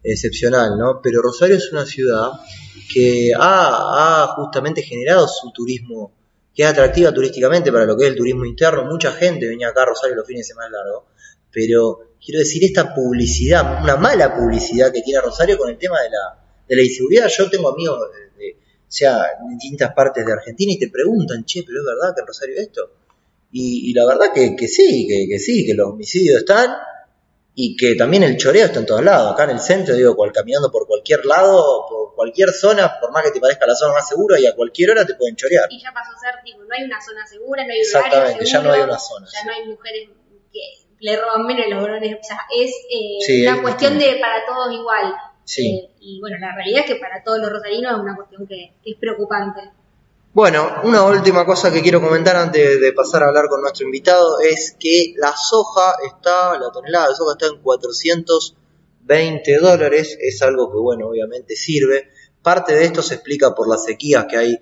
excepcional, 0.02 0.76
¿no? 0.78 1.00
Pero 1.02 1.22
Rosario 1.22 1.56
es 1.56 1.72
una 1.72 1.84
ciudad 1.86 2.32
que 2.92 3.32
ha, 3.34 4.22
ha 4.22 4.26
justamente 4.36 4.82
generado 4.82 5.26
su 5.28 5.50
turismo, 5.52 6.12
que 6.54 6.64
es 6.64 6.68
atractiva 6.68 7.12
turísticamente 7.12 7.72
para 7.72 7.84
lo 7.86 7.96
que 7.96 8.04
es 8.04 8.10
el 8.10 8.16
turismo 8.16 8.44
interno. 8.44 8.84
Mucha 8.84 9.12
gente 9.12 9.46
venía 9.48 9.68
acá 9.68 9.82
a 9.82 9.86
Rosario 9.86 10.16
los 10.16 10.26
fines 10.26 10.46
de 10.46 10.52
semana 10.54 10.68
largos, 10.70 11.04
pero 11.50 12.14
quiero 12.24 12.40
decir, 12.40 12.62
esta 12.64 12.94
publicidad, 12.94 13.82
una 13.82 13.96
mala 13.96 14.34
publicidad 14.34 14.92
que 14.92 15.02
tiene 15.02 15.20
Rosario 15.20 15.56
con 15.58 15.70
el 15.70 15.78
tema 15.78 16.00
de 16.02 16.10
la, 16.10 16.44
de 16.68 16.76
la 16.76 16.82
inseguridad. 16.82 17.28
Yo 17.28 17.48
tengo 17.50 17.70
amigos 17.72 17.98
o 17.98 18.12
sea, 18.92 19.16
en 19.40 19.58
distintas 19.58 19.92
partes 19.94 20.24
de 20.26 20.32
Argentina 20.32 20.72
y 20.72 20.78
te 20.78 20.88
preguntan, 20.88 21.44
che, 21.44 21.62
pero 21.66 21.78
es 21.80 21.86
verdad 21.86 22.14
que 22.14 22.20
en 22.20 22.26
Rosario 22.26 22.54
esto. 22.58 22.90
Y, 23.52 23.90
y 23.90 23.94
la 23.94 24.06
verdad 24.06 24.32
que, 24.34 24.54
que 24.56 24.68
sí, 24.68 25.06
que, 25.08 25.26
que 25.28 25.38
sí, 25.38 25.66
que 25.66 25.74
los 25.74 25.88
homicidios 25.90 26.38
están 26.38 26.76
y 27.54 27.76
que 27.76 27.94
también 27.94 28.22
el 28.22 28.36
choreo 28.36 28.66
está 28.66 28.78
en 28.80 28.86
todos 28.86 29.04
lados. 29.04 29.32
Acá 29.32 29.44
en 29.44 29.50
el 29.50 29.60
centro, 29.60 29.94
digo, 29.94 30.14
cual, 30.14 30.32
caminando 30.32 30.70
por 30.70 30.86
cualquier 30.86 31.24
lado, 31.26 31.84
por 31.88 32.14
cualquier 32.14 32.50
zona, 32.52 32.98
por 33.00 33.12
más 33.12 33.24
que 33.24 33.32
te 33.32 33.40
parezca 33.40 33.66
la 33.66 33.74
zona 33.74 33.94
más 33.94 34.08
segura, 34.08 34.38
y 34.38 34.46
a 34.46 34.54
cualquier 34.54 34.90
hora 34.90 35.04
te 35.04 35.14
pueden 35.14 35.36
chorear. 35.36 35.66
Y 35.70 35.80
ya 35.80 35.92
pasó 35.92 36.12
a 36.16 36.18
ser, 36.20 36.42
tipo, 36.44 36.62
no 36.62 36.74
hay 36.74 36.84
una 36.84 37.00
zona 37.00 37.26
segura, 37.26 37.64
no 37.66 37.72
hay 37.72 37.80
Exactamente, 37.80 38.44
ya 38.44 38.62
no 38.62 38.72
hay 38.72 38.80
una 38.82 38.98
zona, 38.98 39.26
Ya 39.26 39.40
sí. 39.40 39.46
no 39.46 39.52
hay 39.52 39.68
mujeres 39.68 40.08
que 40.52 40.60
le 41.00 41.16
roban 41.16 41.46
menos 41.46 41.66
a 41.66 41.68
los 41.70 41.82
varones. 41.82 42.18
O 42.20 42.24
sea, 42.24 42.40
es 42.56 42.70
eh, 42.70 43.18
Sí, 43.26 43.42
una 43.42 43.56
es 43.56 43.62
cuestión 43.62 43.98
de 43.98 44.18
para 44.20 44.46
todos 44.46 44.72
igual. 44.72 45.12
Sí. 45.50 45.66
Eh, 45.66 45.90
y 45.98 46.20
bueno, 46.20 46.38
la 46.38 46.54
realidad 46.54 46.82
es 46.82 46.86
que 46.86 47.00
para 47.00 47.24
todos 47.24 47.40
los 47.40 47.50
rosarinos 47.50 47.92
es 47.92 47.98
una 47.98 48.14
cuestión 48.14 48.46
que, 48.46 48.72
es 48.84 48.96
preocupante. 49.00 49.60
Bueno, 50.32 50.64
una 50.84 51.02
última 51.02 51.44
cosa 51.44 51.72
que 51.72 51.82
quiero 51.82 52.00
comentar 52.00 52.36
antes 52.36 52.80
de 52.80 52.92
pasar 52.92 53.24
a 53.24 53.30
hablar 53.30 53.48
con 53.48 53.60
nuestro 53.60 53.84
invitado 53.84 54.38
es 54.38 54.76
que 54.78 55.12
la 55.16 55.34
soja 55.36 55.94
está, 56.06 56.56
la 56.56 56.70
tonelada 56.70 57.08
de 57.08 57.16
soja 57.16 57.32
está 57.32 57.46
en 57.48 57.60
420 57.62 59.58
dólares, 59.58 60.16
es 60.20 60.40
algo 60.42 60.70
que 60.70 60.78
bueno, 60.78 61.08
obviamente 61.08 61.56
sirve. 61.56 62.10
Parte 62.42 62.74
de 62.74 62.84
esto 62.84 63.02
se 63.02 63.14
explica 63.14 63.52
por 63.52 63.68
las 63.68 63.82
sequías 63.82 64.26
que 64.26 64.36
hay, 64.36 64.56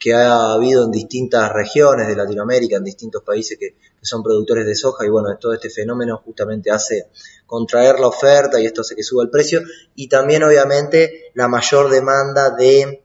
que 0.00 0.14
ha 0.14 0.54
habido 0.54 0.84
en 0.84 0.90
distintas 0.90 1.52
regiones 1.52 2.08
de 2.08 2.16
Latinoamérica, 2.16 2.78
en 2.78 2.84
distintos 2.84 3.22
países 3.22 3.56
que, 3.58 3.76
son 4.02 4.22
productores 4.22 4.64
de 4.64 4.74
soja 4.74 5.04
y 5.04 5.10
bueno, 5.10 5.28
todo 5.38 5.52
este 5.52 5.68
fenómeno 5.68 6.22
justamente 6.24 6.70
hace 6.70 7.08
contraer 7.44 8.00
la 8.00 8.08
oferta 8.08 8.58
y 8.58 8.64
esto 8.64 8.80
hace 8.80 8.96
que 8.96 9.02
suba 9.02 9.24
el 9.24 9.28
precio 9.28 9.60
y 9.94 10.08
también 10.08 10.42
obviamente 10.42 11.30
la 11.34 11.48
mayor 11.48 11.90
demanda 11.90 12.48
de 12.48 13.02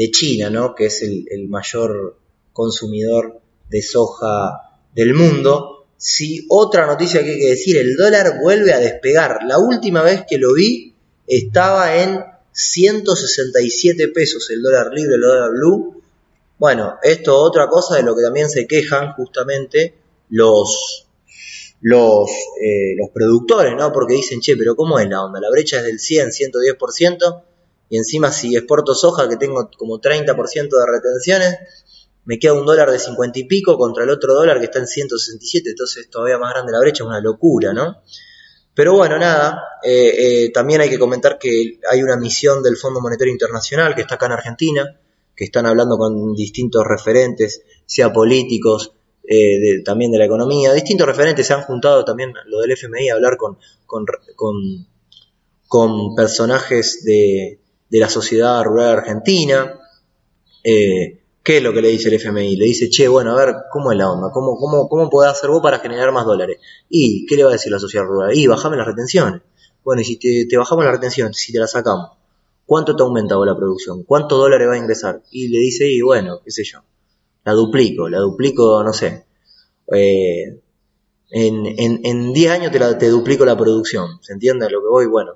de 0.00 0.10
China, 0.10 0.50
¿no? 0.50 0.74
que 0.74 0.86
es 0.86 1.02
el, 1.02 1.26
el 1.30 1.48
mayor 1.48 2.16
consumidor 2.52 3.40
de 3.68 3.82
soja 3.82 4.78
del 4.94 5.14
mundo. 5.14 5.86
Si 5.96 6.46
otra 6.48 6.86
noticia 6.86 7.22
que 7.22 7.32
hay 7.32 7.38
que 7.38 7.50
decir, 7.50 7.76
el 7.76 7.94
dólar 7.96 8.38
vuelve 8.40 8.72
a 8.72 8.78
despegar. 8.78 9.40
La 9.46 9.58
última 9.58 10.02
vez 10.02 10.24
que 10.28 10.38
lo 10.38 10.54
vi 10.54 10.94
estaba 11.26 12.02
en 12.02 12.20
167 12.52 14.08
pesos 14.08 14.48
el 14.50 14.62
dólar 14.62 14.92
libre, 14.92 15.16
el 15.16 15.20
dólar 15.20 15.50
blue. 15.50 15.99
Bueno, 16.60 16.98
esto 17.02 17.38
otra 17.38 17.68
cosa 17.68 17.96
de 17.96 18.02
lo 18.02 18.14
que 18.14 18.22
también 18.22 18.50
se 18.50 18.66
quejan 18.66 19.14
justamente 19.14 19.94
los 20.28 21.06
los, 21.80 22.28
eh, 22.60 22.94
los 22.98 23.08
productores, 23.14 23.74
¿no? 23.74 23.90
Porque 23.90 24.12
dicen, 24.12 24.42
che, 24.42 24.58
pero 24.58 24.76
¿cómo 24.76 24.98
es 24.98 25.08
la 25.08 25.24
onda? 25.24 25.40
La 25.40 25.48
brecha 25.48 25.78
es 25.78 25.84
del 25.84 25.98
100, 25.98 26.28
110%, 26.28 27.44
y 27.88 27.96
encima 27.96 28.30
si 28.30 28.54
exporto 28.54 28.94
soja 28.94 29.26
que 29.26 29.38
tengo 29.38 29.70
como 29.78 30.02
30% 30.02 30.68
de 30.68 30.86
retenciones, 30.86 31.58
me 32.26 32.38
queda 32.38 32.52
un 32.52 32.66
dólar 32.66 32.90
de 32.90 32.98
50 32.98 33.38
y 33.38 33.44
pico 33.44 33.78
contra 33.78 34.04
el 34.04 34.10
otro 34.10 34.34
dólar 34.34 34.58
que 34.58 34.66
está 34.66 34.80
en 34.80 34.86
167, 34.86 35.70
entonces 35.70 36.04
es 36.04 36.10
todavía 36.10 36.36
más 36.36 36.52
grande 36.52 36.72
la 36.72 36.80
brecha, 36.80 37.04
es 37.04 37.08
una 37.08 37.22
locura, 37.22 37.72
¿no? 37.72 38.02
Pero 38.74 38.92
bueno, 38.92 39.18
nada, 39.18 39.62
eh, 39.82 40.44
eh, 40.44 40.52
también 40.52 40.82
hay 40.82 40.90
que 40.90 40.98
comentar 40.98 41.38
que 41.38 41.80
hay 41.90 42.02
una 42.02 42.18
misión 42.18 42.62
del 42.62 42.76
Fondo 42.76 43.00
Monetario 43.00 43.32
Internacional 43.32 43.94
que 43.94 44.02
está 44.02 44.16
acá 44.16 44.26
en 44.26 44.32
Argentina, 44.32 45.00
que 45.40 45.46
están 45.46 45.64
hablando 45.64 45.96
con 45.96 46.34
distintos 46.34 46.84
referentes, 46.86 47.62
sea 47.86 48.12
políticos, 48.12 48.92
eh, 49.26 49.82
también 49.82 50.12
de 50.12 50.18
la 50.18 50.26
economía, 50.26 50.74
distintos 50.74 51.06
referentes 51.06 51.46
se 51.46 51.54
han 51.54 51.62
juntado 51.62 52.04
también 52.04 52.34
lo 52.44 52.60
del 52.60 52.72
FMI 52.72 53.08
a 53.08 53.14
hablar 53.14 53.38
con, 53.38 53.56
con, 53.86 54.04
con, 55.66 56.14
personajes 56.14 57.04
de, 57.06 57.58
de 57.88 57.98
la 57.98 58.10
sociedad 58.10 58.62
rural 58.64 58.98
argentina. 58.98 59.80
Eh, 60.62 61.22
¿Qué 61.42 61.56
es 61.56 61.62
lo 61.62 61.72
que 61.72 61.80
le 61.80 61.88
dice 61.88 62.10
el 62.10 62.16
FMI? 62.16 62.56
Le 62.56 62.66
dice, 62.66 62.90
che, 62.90 63.08
bueno, 63.08 63.32
a 63.32 63.36
ver, 63.42 63.54
¿cómo 63.72 63.92
es 63.92 63.96
la 63.96 64.12
onda? 64.12 64.30
¿Cómo, 64.30 64.58
cómo, 64.58 64.90
cómo 64.90 65.08
podés 65.08 65.32
hacer 65.32 65.48
vos 65.48 65.62
para 65.62 65.78
generar 65.78 66.12
más 66.12 66.26
dólares? 66.26 66.58
¿Y 66.90 67.24
qué 67.24 67.36
le 67.36 67.44
va 67.44 67.48
a 67.48 67.54
decir 67.54 67.72
la 67.72 67.78
sociedad 67.78 68.04
rural? 68.04 68.36
Y 68.36 68.46
bajame 68.46 68.76
las 68.76 68.86
retenciones. 68.86 69.40
Bueno, 69.82 70.02
y 70.02 70.04
si 70.04 70.18
te, 70.18 70.44
te 70.44 70.58
bajamos 70.58 70.84
las 70.84 70.92
retenciones, 70.92 71.38
si 71.38 71.50
te 71.50 71.60
las 71.60 71.70
sacamos, 71.70 72.10
¿cuánto 72.70 72.94
te 72.94 73.02
aumenta 73.02 73.34
vos 73.34 73.48
la 73.48 73.56
producción? 73.56 74.04
¿Cuántos 74.04 74.38
dólares 74.38 74.68
va 74.68 74.74
a 74.74 74.78
ingresar? 74.78 75.24
Y 75.32 75.48
le 75.48 75.58
dice, 75.58 75.90
y 75.90 76.02
bueno, 76.02 76.38
qué 76.44 76.52
sé 76.52 76.62
yo, 76.62 76.78
la 77.44 77.52
duplico, 77.52 78.08
la 78.08 78.18
duplico, 78.18 78.84
no 78.84 78.92
sé, 78.92 79.24
eh, 79.92 80.60
en, 81.30 81.66
en, 81.66 82.00
en 82.04 82.32
10 82.32 82.50
años 82.52 82.70
te, 82.70 82.78
la, 82.78 82.96
te 82.96 83.08
duplico 83.08 83.44
la 83.44 83.56
producción, 83.56 84.22
¿se 84.22 84.34
entiende 84.34 84.70
lo 84.70 84.82
que 84.82 84.86
voy? 84.86 85.06
Bueno, 85.06 85.32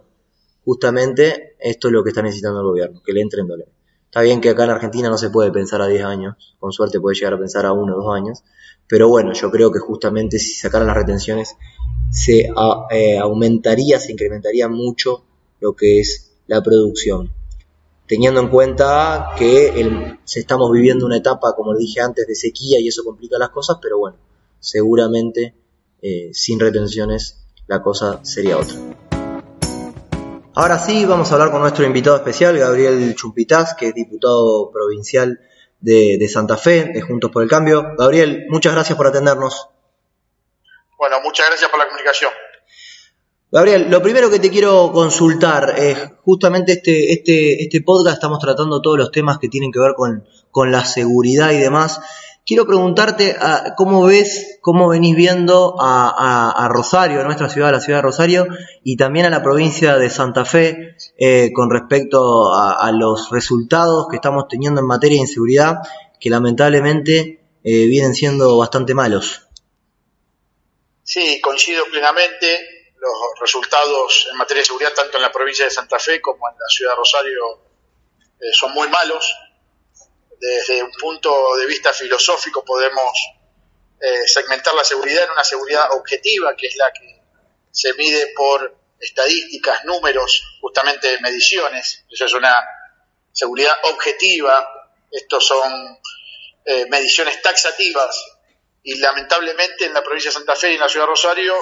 justamente 0.64 1.56
esto 1.58 1.88
es 1.88 1.92
lo 1.92 2.04
que 2.04 2.10
está 2.10 2.22
necesitando 2.22 2.60
el 2.60 2.66
gobierno, 2.66 3.02
que 3.04 3.12
le 3.12 3.22
entren 3.22 3.48
dólares. 3.48 3.74
Está 4.04 4.20
bien 4.20 4.40
que 4.40 4.50
acá 4.50 4.62
en 4.62 4.70
Argentina 4.70 5.08
no 5.08 5.18
se 5.18 5.30
puede 5.30 5.50
pensar 5.50 5.82
a 5.82 5.88
10 5.88 6.04
años, 6.04 6.54
con 6.60 6.70
suerte 6.70 7.00
puede 7.00 7.16
llegar 7.16 7.34
a 7.34 7.38
pensar 7.40 7.66
a 7.66 7.72
1 7.72 7.96
o 7.96 8.00
2 8.00 8.14
años, 8.14 8.44
pero 8.86 9.08
bueno, 9.08 9.32
yo 9.32 9.50
creo 9.50 9.72
que 9.72 9.80
justamente 9.80 10.38
si 10.38 10.54
sacaran 10.54 10.86
las 10.86 10.96
retenciones 10.96 11.56
se 12.12 12.48
eh, 12.92 13.18
aumentaría, 13.18 13.98
se 13.98 14.12
incrementaría 14.12 14.68
mucho 14.68 15.24
lo 15.58 15.74
que 15.74 15.98
es 15.98 16.33
la 16.46 16.62
producción. 16.62 17.32
Teniendo 18.06 18.40
en 18.40 18.48
cuenta 18.48 19.30
que 19.36 20.16
se 20.24 20.40
estamos 20.40 20.70
viviendo 20.70 21.06
una 21.06 21.16
etapa, 21.16 21.54
como 21.56 21.74
dije 21.74 22.00
antes, 22.00 22.26
de 22.26 22.34
sequía 22.34 22.78
y 22.78 22.88
eso 22.88 23.02
complica 23.02 23.38
las 23.38 23.48
cosas, 23.48 23.78
pero 23.80 23.98
bueno, 23.98 24.18
seguramente 24.60 25.54
eh, 26.02 26.30
sin 26.32 26.60
retenciones 26.60 27.46
la 27.66 27.82
cosa 27.82 28.24
sería 28.24 28.58
otra. 28.58 28.76
Ahora 30.54 30.78
sí, 30.78 31.04
vamos 31.06 31.30
a 31.30 31.34
hablar 31.34 31.50
con 31.50 31.62
nuestro 31.62 31.84
invitado 31.84 32.16
especial, 32.16 32.56
Gabriel 32.56 33.14
Chumpitaz, 33.16 33.74
que 33.74 33.88
es 33.88 33.94
diputado 33.94 34.70
provincial 34.70 35.40
de, 35.80 36.16
de 36.18 36.28
Santa 36.28 36.56
Fe, 36.56 36.92
de 36.92 37.00
Juntos 37.00 37.30
por 37.30 37.42
el 37.42 37.48
Cambio. 37.48 37.94
Gabriel, 37.98 38.46
muchas 38.50 38.72
gracias 38.72 38.96
por 38.96 39.06
atendernos. 39.06 39.68
Bueno, 40.96 41.20
muchas 41.22 41.48
gracias 41.48 41.70
por 41.70 41.78
la 41.78 41.86
comunicación. 41.86 42.30
Gabriel, 43.54 43.86
lo 43.88 44.02
primero 44.02 44.28
que 44.30 44.40
te 44.40 44.50
quiero 44.50 44.90
consultar 44.92 45.74
es 45.78 45.96
justamente 46.24 46.72
este, 46.72 47.12
este, 47.12 47.62
este 47.62 47.82
podcast, 47.82 48.14
estamos 48.16 48.40
tratando 48.40 48.82
todos 48.82 48.98
los 48.98 49.12
temas 49.12 49.38
que 49.38 49.48
tienen 49.48 49.70
que 49.70 49.78
ver 49.78 49.94
con, 49.94 50.24
con 50.50 50.72
la 50.72 50.84
seguridad 50.84 51.52
y 51.52 51.58
demás. 51.58 52.00
Quiero 52.44 52.66
preguntarte 52.66 53.36
ah, 53.38 53.74
cómo 53.76 54.02
ves, 54.06 54.58
cómo 54.60 54.88
venís 54.88 55.14
viendo 55.14 55.76
a, 55.80 56.08
a- 56.08 56.64
a 56.64 56.68
Rosario, 56.68 57.22
nuestra 57.22 57.48
ciudad, 57.48 57.70
la 57.70 57.80
ciudad 57.80 57.98
de 57.98 58.02
Rosario, 58.02 58.46
y 58.82 58.96
también 58.96 59.24
a 59.26 59.30
la 59.30 59.40
provincia 59.44 59.98
de 59.98 60.10
Santa 60.10 60.44
Fe, 60.44 60.96
eh, 61.16 61.52
con 61.54 61.70
respecto 61.70 62.52
a, 62.52 62.72
a 62.84 62.90
los 62.90 63.30
resultados 63.30 64.08
que 64.10 64.16
estamos 64.16 64.48
teniendo 64.48 64.80
en 64.80 64.86
materia 64.88 65.16
de 65.18 65.22
inseguridad, 65.28 65.76
que 66.18 66.28
lamentablemente 66.28 67.46
eh, 67.62 67.86
vienen 67.86 68.14
siendo 68.16 68.58
bastante 68.58 68.94
malos. 68.94 69.42
Sí, 71.04 71.40
coincido 71.40 71.84
plenamente. 71.92 72.73
Los 73.04 73.38
resultados 73.38 74.28
en 74.30 74.38
materia 74.38 74.62
de 74.62 74.64
seguridad, 74.64 74.94
tanto 74.94 75.18
en 75.18 75.22
la 75.22 75.30
provincia 75.30 75.66
de 75.66 75.70
Santa 75.70 75.98
Fe 75.98 76.22
como 76.22 76.48
en 76.48 76.54
la 76.54 76.68
ciudad 76.68 76.92
de 76.92 76.96
Rosario, 76.96 77.60
eh, 78.40 78.52
son 78.52 78.72
muy 78.72 78.88
malos. 78.88 79.30
Desde 80.40 80.82
un 80.82 80.90
punto 80.92 81.54
de 81.56 81.66
vista 81.66 81.92
filosófico 81.92 82.64
podemos 82.64 83.12
eh, 84.00 84.26
segmentar 84.26 84.74
la 84.74 84.84
seguridad 84.84 85.24
en 85.24 85.32
una 85.32 85.44
seguridad 85.44 85.92
objetiva, 85.92 86.56
que 86.56 86.68
es 86.68 86.76
la 86.76 86.90
que 86.92 87.20
se 87.70 87.92
mide 87.92 88.32
por 88.34 88.74
estadísticas, 88.98 89.84
números, 89.84 90.42
justamente 90.62 91.20
mediciones. 91.20 92.06
Eso 92.10 92.24
es 92.24 92.32
una 92.32 92.56
seguridad 93.32 93.76
objetiva. 93.82 94.66
Estos 95.10 95.46
son 95.46 96.00
eh, 96.64 96.86
mediciones 96.88 97.42
taxativas 97.42 98.16
y 98.82 98.94
lamentablemente 98.96 99.84
en 99.84 99.92
la 99.92 100.02
provincia 100.02 100.30
de 100.30 100.36
Santa 100.36 100.56
Fe 100.56 100.70
y 100.70 100.74
en 100.76 100.80
la 100.80 100.88
ciudad 100.88 101.04
de 101.04 101.10
Rosario 101.10 101.54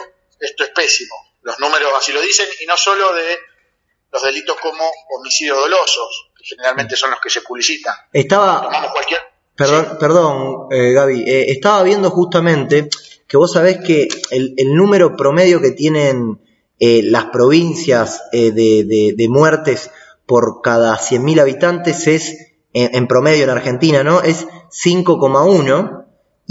esto 0.42 0.64
es 0.64 0.70
pésimo. 0.70 1.31
Los 1.42 1.58
números 1.60 1.90
así 1.98 2.12
lo 2.12 2.20
dicen 2.20 2.46
y 2.62 2.66
no 2.66 2.76
solo 2.76 3.12
de 3.14 3.36
los 4.12 4.22
delitos 4.22 4.56
como 4.60 4.84
homicidios 5.18 5.58
dolosos, 5.58 6.30
que 6.36 6.44
generalmente 6.44 6.96
son 6.96 7.10
los 7.10 7.20
que 7.20 7.30
se 7.30 7.40
publicitan. 7.42 7.94
Estaba, 8.12 8.62
Tomamos 8.62 8.92
cualquier... 8.92 9.20
Perdón, 9.54 9.96
perdón 10.00 10.66
eh, 10.70 10.92
Gaby, 10.92 11.24
eh, 11.26 11.50
estaba 11.52 11.82
viendo 11.82 12.10
justamente 12.10 12.88
que 13.28 13.36
vos 13.36 13.52
sabés 13.52 13.78
que 13.84 14.08
el, 14.30 14.54
el 14.56 14.74
número 14.74 15.14
promedio 15.16 15.60
que 15.60 15.70
tienen 15.72 16.40
eh, 16.78 17.02
las 17.04 17.26
provincias 17.26 18.22
eh, 18.32 18.50
de, 18.50 18.84
de- 18.84 19.14
de 19.16 19.28
muertes 19.28 19.90
por 20.26 20.60
cada 20.62 20.96
100.000 20.98 21.40
habitantes 21.40 22.06
es, 22.06 22.36
en, 22.72 22.94
en 22.94 23.06
promedio 23.08 23.44
en 23.44 23.50
Argentina, 23.50 24.02
¿no? 24.02 24.22
Es 24.22 24.46
5,1 24.70 26.01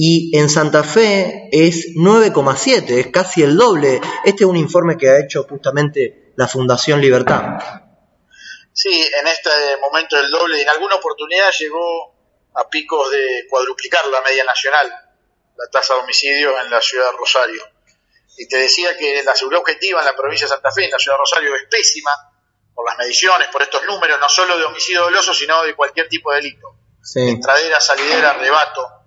y 0.03 0.36
en 0.36 0.50
Santa 0.50 0.84
Fe 0.84 1.48
es 1.51 1.93
9,7, 1.96 2.89
es 2.98 3.08
casi 3.12 3.43
el 3.43 3.55
doble. 3.55 4.01
Este 4.25 4.46
es 4.46 4.50
un 4.50 4.58
informe 4.58 4.98
que 4.98 5.08
ha 5.08 5.20
hecho 5.20 5.43
justamente 5.43 6.34
la 6.38 6.48
Fundación 6.48 7.00
Libertad. 7.00 7.60
Sí, 8.74 8.89
en 8.89 9.27
este 9.27 9.51
momento 9.79 10.17
el 10.17 10.31
doble 10.31 10.58
y 10.58 10.62
en 10.62 10.70
alguna 10.70 10.96
oportunidad 10.96 11.51
llegó 11.51 12.15
a 12.55 12.67
picos 12.67 13.12
de 13.12 13.46
cuadruplicar 13.48 14.08
la 14.08 14.22
media 14.22 14.43
nacional, 14.43 14.88
la 14.89 15.70
tasa 15.72 15.93
de 15.93 16.00
homicidios 16.00 16.51
en 16.65 16.72
la 16.72 16.81
ciudad 16.81 17.12
de 17.12 17.17
Rosario. 17.20 17.63
Y 18.39 18.48
te 18.48 18.58
decía 18.58 18.98
que 18.98 19.22
la 19.22 19.36
seguridad 19.36 19.62
objetiva 19.62 20.00
en 20.00 20.08
la 20.08 20.15
provincia 20.15 20.48
de 20.48 20.53
Santa 20.53 20.72
Fe, 20.72 20.86
en 20.86 20.91
la 20.93 20.98
ciudad 20.98 21.17
de 21.17 21.20
Rosario, 21.20 21.55
es 21.55 21.67
pésima 21.70 22.10
por 22.74 22.89
las 22.89 22.98
mediciones, 22.98 23.50
por 23.50 23.62
estos 23.62 23.86
números, 23.86 24.20
no 24.20 24.29
solo 24.29 24.58
de 24.58 24.65
homicidio 24.65 25.03
doloso, 25.03 25.31
sino 25.36 25.62
de 25.62 25.75
cualquier 25.75 26.10
tipo 26.10 26.31
de 26.31 26.38
delito. 26.38 26.75
Sí. 27.03 27.20
Entradera, 27.20 27.79
salidera, 27.79 28.31
arrebato, 28.31 29.00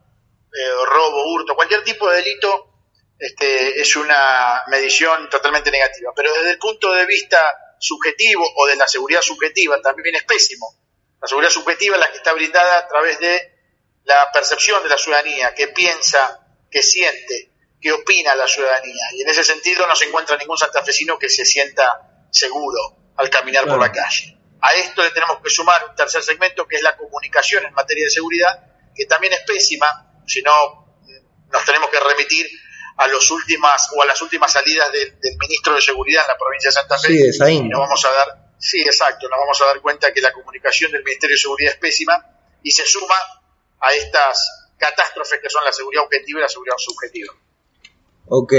eh, 0.54 0.70
robo, 0.86 1.32
hurto, 1.32 1.56
cualquier 1.56 1.82
tipo 1.82 2.08
de 2.08 2.16
delito 2.16 2.70
este, 3.18 3.80
es 3.80 3.96
una 3.96 4.62
medición 4.68 5.28
totalmente 5.30 5.70
negativa. 5.70 6.12
Pero 6.14 6.32
desde 6.34 6.52
el 6.52 6.58
punto 6.58 6.92
de 6.92 7.06
vista 7.06 7.38
subjetivo 7.78 8.44
o 8.56 8.66
de 8.66 8.76
la 8.76 8.86
seguridad 8.86 9.20
subjetiva 9.20 9.80
también 9.80 10.14
es 10.16 10.24
pésimo. 10.24 10.78
La 11.20 11.28
seguridad 11.28 11.50
subjetiva 11.50 11.96
es 11.96 12.00
la 12.00 12.10
que 12.10 12.18
está 12.18 12.32
brindada 12.32 12.78
a 12.78 12.88
través 12.88 13.18
de 13.18 13.52
la 14.04 14.30
percepción 14.32 14.82
de 14.82 14.90
la 14.90 14.98
ciudadanía, 14.98 15.54
que 15.54 15.68
piensa, 15.68 16.40
que 16.70 16.82
siente, 16.82 17.50
que 17.80 17.92
opina 17.92 18.34
la 18.34 18.46
ciudadanía. 18.46 19.04
Y 19.14 19.22
en 19.22 19.28
ese 19.28 19.42
sentido 19.42 19.86
no 19.86 19.96
se 19.96 20.04
encuentra 20.04 20.36
ningún 20.36 20.58
santafesino 20.58 21.18
que 21.18 21.28
se 21.28 21.44
sienta 21.44 22.26
seguro 22.30 22.78
al 23.16 23.30
caminar 23.30 23.66
por 23.66 23.80
la 23.80 23.90
calle. 23.90 24.36
A 24.60 24.74
esto 24.74 25.02
le 25.02 25.10
tenemos 25.10 25.40
que 25.42 25.50
sumar 25.50 25.88
un 25.88 25.96
tercer 25.96 26.22
segmento 26.22 26.66
que 26.66 26.76
es 26.76 26.82
la 26.82 26.96
comunicación 26.96 27.64
en 27.64 27.74
materia 27.74 28.04
de 28.04 28.10
seguridad, 28.10 28.60
que 28.94 29.06
también 29.06 29.32
es 29.32 29.40
pésima, 29.40 30.03
si 30.26 30.42
no 30.42 30.84
nos 31.52 31.64
tenemos 31.64 31.90
que 31.90 32.00
remitir 32.00 32.46
a 32.96 33.08
los 33.08 33.30
últimas 33.30 33.88
o 33.96 34.02
a 34.02 34.06
las 34.06 34.20
últimas 34.22 34.52
salidas 34.52 34.90
del 34.92 35.36
ministro 35.40 35.74
de 35.74 35.80
Seguridad 35.80 36.22
en 36.22 36.28
la 36.28 36.38
provincia 36.38 36.68
de 36.68 36.72
Santa 36.72 36.98
Fe. 36.98 37.32
Sí, 37.32 37.42
ahí. 37.42 37.62
Nos 37.62 37.80
vamos 37.80 38.04
a 38.04 38.10
dar, 38.10 38.28
sí, 38.58 38.80
exacto, 38.80 39.28
nos 39.28 39.38
vamos 39.38 39.60
a 39.62 39.66
dar 39.66 39.80
cuenta 39.80 40.12
que 40.12 40.20
la 40.20 40.32
comunicación 40.32 40.92
del 40.92 41.02
Ministerio 41.02 41.34
de 41.34 41.40
Seguridad 41.40 41.72
es 41.72 41.78
pésima 41.78 42.14
y 42.62 42.70
se 42.70 42.86
suma 42.86 43.16
a 43.80 43.94
estas 43.94 44.70
catástrofes 44.78 45.40
que 45.42 45.50
son 45.50 45.64
la 45.64 45.72
seguridad 45.72 46.04
objetiva 46.04 46.40
y 46.40 46.42
la 46.42 46.48
seguridad 46.48 46.76
subjetiva. 46.78 47.32
Ok, 48.26 48.52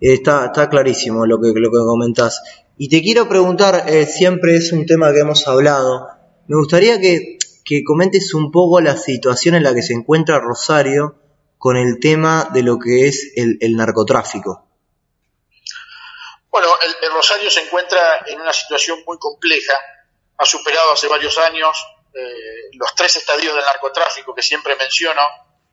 está, 0.00 0.46
está 0.46 0.68
clarísimo 0.68 1.26
lo 1.26 1.40
que, 1.40 1.52
lo 1.54 1.70
que 1.70 1.78
comentás. 1.78 2.42
Y 2.76 2.88
te 2.88 3.00
quiero 3.02 3.28
preguntar, 3.28 3.84
eh, 3.88 4.06
siempre 4.06 4.56
es 4.56 4.72
un 4.72 4.84
tema 4.84 5.12
que 5.12 5.20
hemos 5.20 5.46
hablado, 5.46 6.08
me 6.48 6.56
gustaría 6.56 7.00
que, 7.00 7.35
que 7.66 7.82
comentes 7.82 8.32
un 8.32 8.52
poco 8.52 8.80
la 8.80 8.96
situación 8.96 9.56
en 9.56 9.64
la 9.64 9.74
que 9.74 9.82
se 9.82 9.92
encuentra 9.92 10.38
Rosario 10.38 11.16
con 11.58 11.76
el 11.76 11.98
tema 12.00 12.48
de 12.52 12.62
lo 12.62 12.78
que 12.78 13.08
es 13.08 13.32
el, 13.34 13.76
narcotráfico. 13.76 14.68
Bueno, 16.48 16.68
el, 17.02 17.10
Rosario 17.10 17.50
se 17.50 17.62
encuentra 17.62 18.24
en 18.26 18.40
una 18.40 18.52
situación 18.52 19.02
muy 19.04 19.18
compleja, 19.18 19.72
ha 20.38 20.44
superado 20.44 20.92
hace 20.92 21.08
varios 21.08 21.36
años 21.38 21.76
eh, 22.14 22.70
los 22.74 22.94
tres 22.94 23.16
estadios 23.16 23.54
del 23.54 23.64
narcotráfico 23.64 24.32
que 24.32 24.42
siempre 24.42 24.76
menciono, 24.76 25.22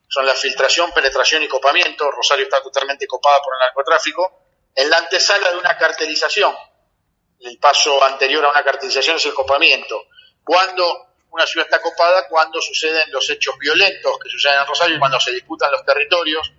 son 0.09 0.25
la 0.25 0.33
filtración, 0.33 0.91
penetración 0.91 1.43
y 1.43 1.47
copamiento. 1.47 2.09
Rosario 2.09 2.45
está 2.45 2.61
totalmente 2.61 3.05
copada 3.05 3.39
por 3.41 3.53
el 3.53 3.59
narcotráfico. 3.59 4.41
En 4.75 4.89
la 4.89 4.97
antesala 4.97 5.51
de 5.51 5.57
una 5.57 5.77
cartelización, 5.77 6.55
el 7.39 7.57
paso 7.59 8.03
anterior 8.03 8.43
a 8.45 8.49
una 8.49 8.63
cartelización 8.63 9.17
es 9.17 9.25
el 9.25 9.33
copamiento. 9.33 10.07
Cuando 10.43 11.12
una 11.33 11.47
ciudad 11.47 11.65
está 11.65 11.81
copada 11.81 12.27
cuando 12.29 12.61
suceden 12.61 13.11
los 13.11 13.27
hechos 13.27 13.57
violentos 13.57 14.19
que 14.19 14.29
suceden 14.29 14.59
en 14.59 14.67
Rosario, 14.67 14.99
cuando 14.99 15.19
se 15.19 15.31
disputan 15.31 15.71
los 15.71 15.83
territorios, 15.83 16.53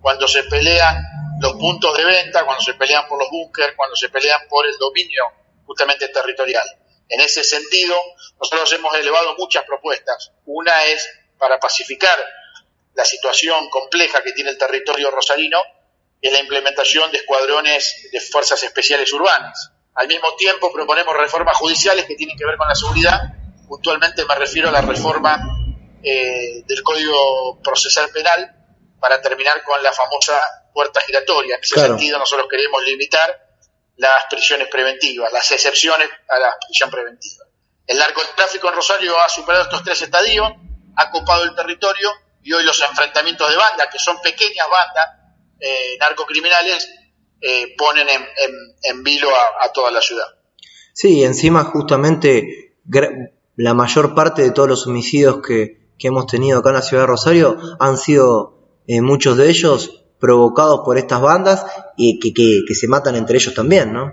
cuando 0.00 0.26
se 0.26 0.42
pelean 0.42 0.96
los 1.40 1.52
puntos 1.52 1.96
de 1.96 2.04
venta, 2.04 2.44
cuando 2.44 2.60
se 2.60 2.74
pelean 2.74 3.06
por 3.06 3.20
los 3.20 3.30
búnkeres, 3.30 3.74
cuando 3.76 3.94
se 3.94 4.08
pelean 4.08 4.40
por 4.48 4.66
el 4.66 4.76
dominio 4.76 5.22
justamente 5.64 6.08
territorial. 6.08 6.66
En 7.08 7.20
ese 7.20 7.44
sentido, 7.44 7.94
nosotros 8.40 8.72
hemos 8.72 8.92
elevado 8.96 9.36
muchas 9.38 9.64
propuestas. 9.64 10.32
Una 10.46 10.84
es 10.86 11.08
para 11.38 11.60
pacificar 11.60 12.18
la 12.94 13.04
situación 13.04 13.70
compleja 13.70 14.20
que 14.24 14.32
tiene 14.32 14.50
el 14.50 14.58
territorio 14.58 15.12
rosarino 15.12 15.62
y 16.20 16.28
la 16.28 16.40
implementación 16.40 17.12
de 17.12 17.18
escuadrones 17.18 18.08
de 18.10 18.20
fuerzas 18.20 18.60
especiales 18.64 19.12
urbanas. 19.12 19.70
Al 19.94 20.08
mismo 20.08 20.34
tiempo 20.34 20.72
proponemos 20.72 21.16
reformas 21.16 21.56
judiciales 21.56 22.04
que 22.06 22.16
tienen 22.16 22.36
que 22.36 22.44
ver 22.44 22.56
con 22.56 22.66
la 22.66 22.74
seguridad 22.74 23.20
puntualmente 23.68 24.24
me 24.24 24.34
refiero 24.34 24.68
a 24.68 24.72
la 24.72 24.80
reforma 24.80 25.38
eh, 26.02 26.64
del 26.66 26.82
Código 26.82 27.60
Procesal 27.62 28.10
Penal 28.10 28.54
para 28.98 29.20
terminar 29.20 29.62
con 29.62 29.80
la 29.82 29.92
famosa 29.92 30.40
puerta 30.72 31.00
giratoria. 31.02 31.56
En 31.56 31.62
ese 31.62 31.78
sentido, 31.78 32.18
nosotros 32.18 32.48
queremos 32.50 32.82
limitar 32.84 33.30
las 33.96 34.24
prisiones 34.30 34.68
preventivas, 34.68 35.32
las 35.32 35.50
excepciones 35.50 36.08
a 36.28 36.38
la 36.38 36.54
prisión 36.66 36.90
preventiva. 36.90 37.44
El 37.86 37.98
narcotráfico 37.98 38.68
en 38.68 38.74
Rosario 38.74 39.18
ha 39.20 39.28
superado 39.28 39.64
estos 39.64 39.82
tres 39.82 40.02
estadios, 40.02 40.48
ha 40.96 41.10
copado 41.10 41.44
el 41.44 41.54
territorio 41.54 42.10
y 42.42 42.52
hoy 42.52 42.64
los 42.64 42.80
enfrentamientos 42.80 43.48
de 43.50 43.56
bandas, 43.56 43.88
que 43.90 43.98
son 43.98 44.20
pequeñas 44.20 44.68
bandas 44.70 45.06
eh, 45.60 45.96
narcocriminales, 45.98 46.88
eh, 47.40 47.74
ponen 47.76 48.08
en, 48.08 49.02
vilo 49.02 49.30
a, 49.30 49.64
a, 49.64 49.72
toda 49.72 49.90
la 49.90 50.00
ciudad. 50.00 50.26
Sí, 50.92 51.22
encima 51.22 51.64
justamente 51.64 52.76
la 53.58 53.74
mayor 53.74 54.14
parte 54.14 54.42
de 54.42 54.52
todos 54.52 54.68
los 54.68 54.86
homicidios 54.86 55.40
que, 55.44 55.88
hemos 55.98 56.28
tenido 56.28 56.60
acá 56.60 56.68
en 56.68 56.76
la 56.76 56.82
ciudad 56.82 57.02
de 57.02 57.06
Rosario 57.08 57.58
han 57.80 57.98
sido 57.98 58.80
eh, 58.86 59.00
muchos 59.00 59.36
de 59.36 59.50
ellos 59.50 60.04
provocados 60.20 60.82
por 60.84 60.96
estas 60.96 61.20
bandas 61.20 61.66
y 61.96 62.20
que, 62.20 62.74
se 62.74 62.86
matan 62.86 63.16
entre 63.16 63.36
ellos 63.36 63.52
también, 63.54 63.92
¿no? 63.92 64.12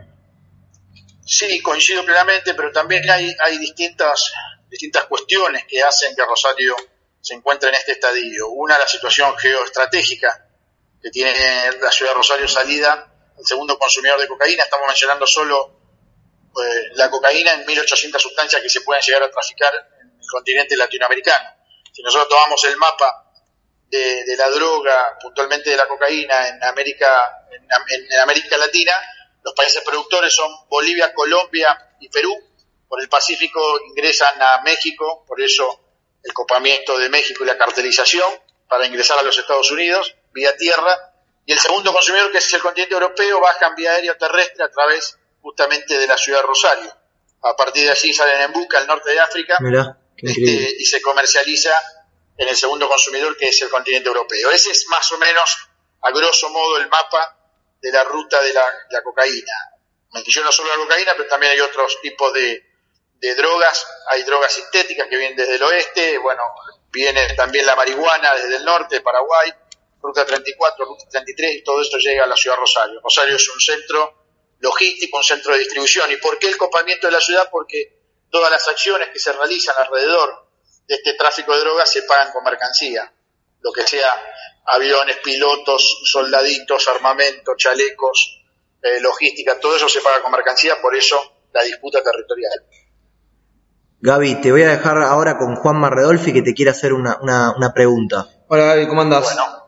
Sí, 1.24 1.62
coincido 1.62 2.04
plenamente, 2.04 2.56
pero 2.56 2.72
también 2.72 3.08
hay, 3.08 3.32
hay 3.40 3.60
distintas, 3.60 4.32
distintas 4.68 5.06
cuestiones 5.06 5.66
que 5.68 5.80
hacen 5.84 6.16
que 6.16 6.26
Rosario 6.26 6.76
se 7.22 7.36
encuentre 7.36 7.70
en 7.70 7.76
este 7.76 7.92
estadio. 7.92 8.50
Una, 8.50 8.80
la 8.80 8.88
situación 8.88 9.38
geoestratégica 9.38 10.50
que 11.00 11.12
tiene 11.12 11.32
la 11.80 11.92
ciudad 11.92 12.14
de 12.14 12.18
Rosario 12.18 12.48
salida, 12.48 13.14
el 13.38 13.46
segundo 13.46 13.78
consumidor 13.78 14.20
de 14.20 14.28
cocaína, 14.28 14.64
estamos 14.64 14.88
mencionando 14.88 15.28
solo 15.28 15.75
eh, 16.64 16.92
la 16.96 17.10
cocaína 17.10 17.54
en 17.54 17.66
1.800 17.66 18.20
sustancias 18.20 18.62
que 18.62 18.70
se 18.70 18.82
pueden 18.82 19.02
llegar 19.04 19.24
a 19.24 19.32
traficar 19.32 19.74
en 20.02 20.20
el 20.20 20.28
continente 20.28 20.78
latinoamericano. 20.78 21.50
Si 21.92 22.02
nosotros 22.02 22.30
tomamos 22.30 22.64
el 22.66 22.78
mapa 22.78 23.26
de, 23.90 24.36
la 24.38 24.50
droga, 24.50 25.18
puntualmente 25.22 25.70
de 25.70 25.78
la 25.78 25.88
cocaína 25.88 26.48
en 26.48 26.64
América, 26.64 27.46
en, 27.52 28.20
América 28.20 28.58
Latina, 28.58 28.94
los 29.44 29.54
países 29.54 29.82
productores 29.84 30.34
son 30.34 30.50
Bolivia, 30.70 31.14
Colombia 31.14 31.96
y 32.00 32.10
Perú. 32.10 32.36
Por 32.88 33.02
el 33.02 33.10
Pacífico 33.10 33.80
ingresan 33.88 34.42
a 34.42 34.62
México, 34.64 35.26
por 35.28 35.42
eso 35.42 35.82
el 36.24 36.34
copamiento 36.34 36.98
de 36.98 37.10
México 37.10 37.44
y 37.44 37.48
la 37.48 37.58
cartelización 37.58 38.30
para 38.68 38.86
ingresar 38.86 39.20
a 39.20 39.24
los 39.24 39.38
Estados 39.38 39.70
Unidos 39.72 40.16
vía 40.32 40.56
tierra. 40.58 41.14
Y 41.46 41.54
el 41.54 41.60
segundo 41.60 41.94
consumidor, 41.94 42.32
que 42.32 42.40
es 42.40 42.54
el 42.54 42.62
continente 42.62 42.94
europeo, 42.94 43.40
baja 43.40 43.68
en 43.68 43.76
vía 43.76 43.92
aérea 43.92 44.14
o 44.14 44.18
terrestre 44.18 44.64
a 44.64 44.72
través 44.72 45.18
justamente 45.46 45.96
de 45.96 46.08
la 46.08 46.18
ciudad 46.18 46.40
de 46.40 46.48
Rosario. 46.48 46.92
A 47.44 47.56
partir 47.56 47.84
de 47.86 47.92
allí 47.92 48.12
salen 48.12 48.42
en 48.42 48.52
busca 48.52 48.80
al 48.80 48.88
norte 48.88 49.12
de 49.12 49.20
África 49.20 49.60
este, 50.18 50.76
y 50.80 50.84
se 50.86 51.00
comercializa 51.04 51.72
en 52.36 52.48
el 52.48 52.56
segundo 52.56 52.90
consumidor 52.90 53.38
que 53.38 53.50
es 53.50 53.62
el 53.62 53.70
continente 53.70 54.08
europeo. 54.08 54.50
Ese 54.50 54.72
es 54.72 54.88
más 54.88 55.12
o 55.12 55.20
menos, 55.20 55.70
a 56.02 56.10
grosso 56.10 56.50
modo, 56.50 56.78
el 56.78 56.90
mapa 56.90 57.38
de 57.80 57.92
la 57.92 58.04
ruta 58.06 58.42
de 58.42 58.54
la, 58.54 59.04
cocaína. 59.04 59.54
Menciono 60.14 60.52
solo 60.52 60.70
la 60.76 60.82
cocaína, 60.84 61.12
pero 61.16 61.30
también 61.30 61.52
hay 61.52 61.60
otros 61.60 62.00
tipos 62.02 62.34
de, 62.34 62.66
de 63.14 63.36
drogas. 63.36 63.86
Hay 64.10 64.24
drogas 64.24 64.52
sintéticas 64.52 65.08
que 65.08 65.16
vienen 65.16 65.38
desde 65.38 65.58
el 65.58 65.64
oeste, 65.64 66.18
bueno, 66.18 66.42
viene 66.90 67.36
también 67.36 67.68
la 67.68 67.76
marihuana 67.76 68.34
desde 68.34 68.56
el 68.56 68.66
norte, 68.66 69.02
Paraguay, 69.02 69.54
Ruta 70.02 70.26
34, 70.26 70.86
Ruta 70.86 71.06
33, 71.12 71.58
y 71.58 71.64
todo 71.64 71.84
esto 71.84 72.00
llega 72.00 72.24
a 72.24 72.28
la 72.28 72.36
ciudad 72.36 72.56
de 72.56 72.62
Rosario. 72.62 73.00
Rosario 73.04 73.36
es 73.36 73.48
un 73.48 73.62
centro 73.62 74.25
logístico, 74.66 75.18
un 75.18 75.24
centro 75.24 75.54
de 75.54 75.60
distribución. 75.60 76.12
¿Y 76.12 76.18
por 76.18 76.38
qué 76.40 76.48
el 76.48 76.58
copamiento 76.58 77.08
de 77.08 77.14
la 77.14 77.22
ciudad? 77.22 77.48
Porque 77.52 78.00
todas 78.30 78.52
las 78.52 78.68
acciones 78.68 79.10
que 79.14 79.20
se 79.20 79.32
realizan 79.32 79.76
alrededor 79.78 80.48
de 80.88 80.96
este 80.96 81.14
tráfico 81.14 81.54
de 81.54 81.60
drogas 81.60 81.90
se 81.90 82.04
pagan 82.04 82.32
con 82.32 82.44
mercancía, 82.44 83.12
lo 83.62 83.72
que 83.72 83.88
sea 83.88 84.10
aviones, 84.66 85.18
pilotos, 85.24 86.02
soldaditos, 86.06 86.88
armamento, 86.88 87.54
chalecos, 87.56 88.44
eh, 88.82 89.00
logística, 89.00 89.60
todo 89.60 89.76
eso 89.76 89.88
se 89.88 90.02
paga 90.02 90.22
con 90.22 90.32
mercancía, 90.32 90.82
por 90.82 90.96
eso 90.96 91.18
la 91.54 91.64
disputa 91.64 92.02
territorial. 92.04 92.66
Gaby, 94.02 94.42
te 94.42 94.52
voy 94.52 94.64
a 94.64 94.70
dejar 94.70 94.98
ahora 94.98 95.38
con 95.38 95.56
Juan 95.56 95.78
Marredolfi 95.78 96.34
que 96.34 96.42
te 96.42 96.54
quiere 96.54 96.72
hacer 96.72 96.94
una, 96.94 97.18
una, 97.22 97.74
pregunta. 97.74 98.28
Hola 98.48 98.66
Gaby, 98.66 98.88
¿cómo 98.88 99.02
andás? 99.02 99.24
Bueno, 99.24 99.65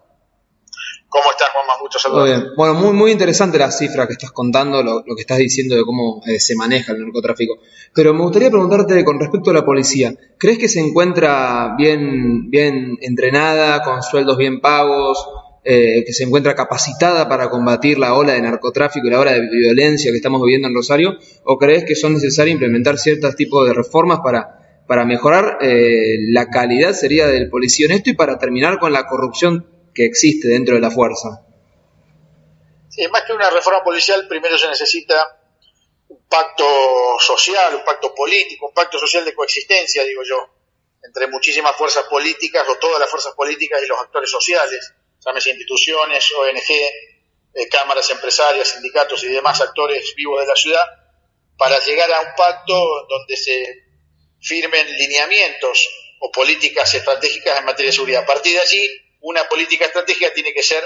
¿Cómo 1.10 1.32
estás, 1.32 1.50
Juanma? 1.54 1.74
Muchos 1.82 2.02
saludos. 2.02 2.26
bien. 2.26 2.48
Bueno, 2.58 2.74
muy, 2.74 2.92
muy 2.92 3.12
interesante 3.12 3.58
la 3.58 3.72
cifra 3.72 4.08
que 4.08 4.14
estás 4.14 4.32
contando, 4.32 4.84
lo, 4.84 5.04
que 5.04 5.22
estás 5.22 5.38
diciendo 5.38 5.76
de 5.76 5.84
cómo 5.84 6.22
eh, 6.26 6.40
se 6.40 6.56
maneja 6.56 6.92
el 6.92 7.00
narcotráfico. 7.00 7.60
Pero 7.94 8.14
me 8.14 8.24
gustaría 8.24 8.50
preguntarte 8.50 9.06
con 9.06 9.18
respecto 9.18 9.52
a 9.52 9.54
la 9.54 9.66
policía. 9.66 10.14
¿Crees 10.38 10.58
que 10.58 10.68
se 10.68 10.82
encuentra 10.82 11.76
bien, 11.78 12.50
bien 12.50 12.98
entrenada, 13.00 13.82
con 13.84 14.04
sueldos 14.04 14.38
bien 14.38 14.60
pagos, 14.60 15.26
eh, 15.64 16.04
que 16.06 16.12
se 16.12 16.26
encuentra 16.26 16.56
capacitada 16.56 17.30
para 17.30 17.50
combatir 17.50 18.00
la 18.00 18.14
ola 18.14 18.34
de 18.34 18.42
narcotráfico 18.42 19.08
y 19.08 19.10
la 19.10 19.22
ola 19.22 19.32
de 19.32 19.48
violencia 19.50 20.12
que 20.12 20.18
estamos 20.18 20.42
viviendo 20.42 20.68
en 20.68 20.76
Rosario? 20.76 21.18
¿O 21.46 21.58
crees 21.58 21.86
que 21.86 21.96
son 21.96 22.16
necesarias 22.16 22.56
implementar 22.56 22.98
ciertos 22.98 23.34
tipos 23.38 23.66
de 23.66 23.74
reformas 23.74 24.20
para, 24.22 24.84
para 24.88 25.06
mejorar 25.06 25.60
eh, 25.62 26.18
la 26.32 26.50
calidad, 26.50 26.92
sería 26.92 27.28
del 27.28 27.50
policía 27.50 27.86
honesto, 27.86 28.10
y 28.10 28.14
para 28.14 28.38
terminar 28.38 28.78
con 28.78 28.92
la 28.92 29.08
corrupción 29.08 29.77
que 29.98 30.06
existe 30.06 30.48
dentro 30.50 30.76
de 30.76 30.82
la 30.82 30.92
fuerza. 30.92 31.42
Sí, 32.88 33.08
más 33.08 33.24
que 33.24 33.34
una 33.34 33.50
reforma 33.50 33.84
policial, 33.84 34.28
primero 34.28 34.56
se 34.56 34.68
necesita 34.68 35.42
un 36.10 36.24
pacto 36.28 36.64
social, 37.20 37.74
un 37.74 37.84
pacto 37.84 38.14
político, 38.14 38.68
un 38.68 38.76
pacto 38.76 39.00
social 39.00 39.26
de 39.26 39.34
coexistencia, 39.34 40.04
digo 40.04 40.22
yo. 40.24 40.54
entre 41.04 41.28
muchísimas 41.28 41.76
fuerzas 41.76 42.04
políticas 42.10 42.68
o 42.70 42.76
todas 42.76 43.00
las 43.00 43.10
fuerzas 43.10 43.34
políticas 43.34 43.82
y 43.82 43.88
los 43.88 44.00
actores 44.00 44.30
sociales, 44.30 44.94
llámese 45.26 45.52
instituciones, 45.52 46.32
ONG, 46.32 46.70
eh, 47.54 47.70
cámaras 47.70 48.10
empresarias, 48.12 48.68
sindicatos 48.68 49.24
y 49.24 49.28
demás 49.28 49.62
actores 49.62 50.14
vivos 50.16 50.42
de 50.42 50.48
la 50.48 50.56
ciudad, 50.56 50.86
para 51.58 51.80
llegar 51.80 52.12
a 52.12 52.20
un 52.22 52.36
pacto 52.36 52.74
donde 53.10 53.38
se 53.38 53.84
firmen 54.42 54.86
lineamientos 54.98 55.90
o 56.20 56.32
políticas 56.32 56.94
estratégicas 56.94 57.58
en 57.58 57.66
materia 57.66 57.90
de 57.90 57.96
seguridad. 57.96 58.24
A 58.24 58.26
partir 58.26 58.54
de 58.54 58.60
allí, 58.60 59.07
una 59.22 59.48
política 59.48 59.86
estratégica 59.86 60.34
tiene 60.34 60.54
que 60.54 60.64
ser 60.64 60.84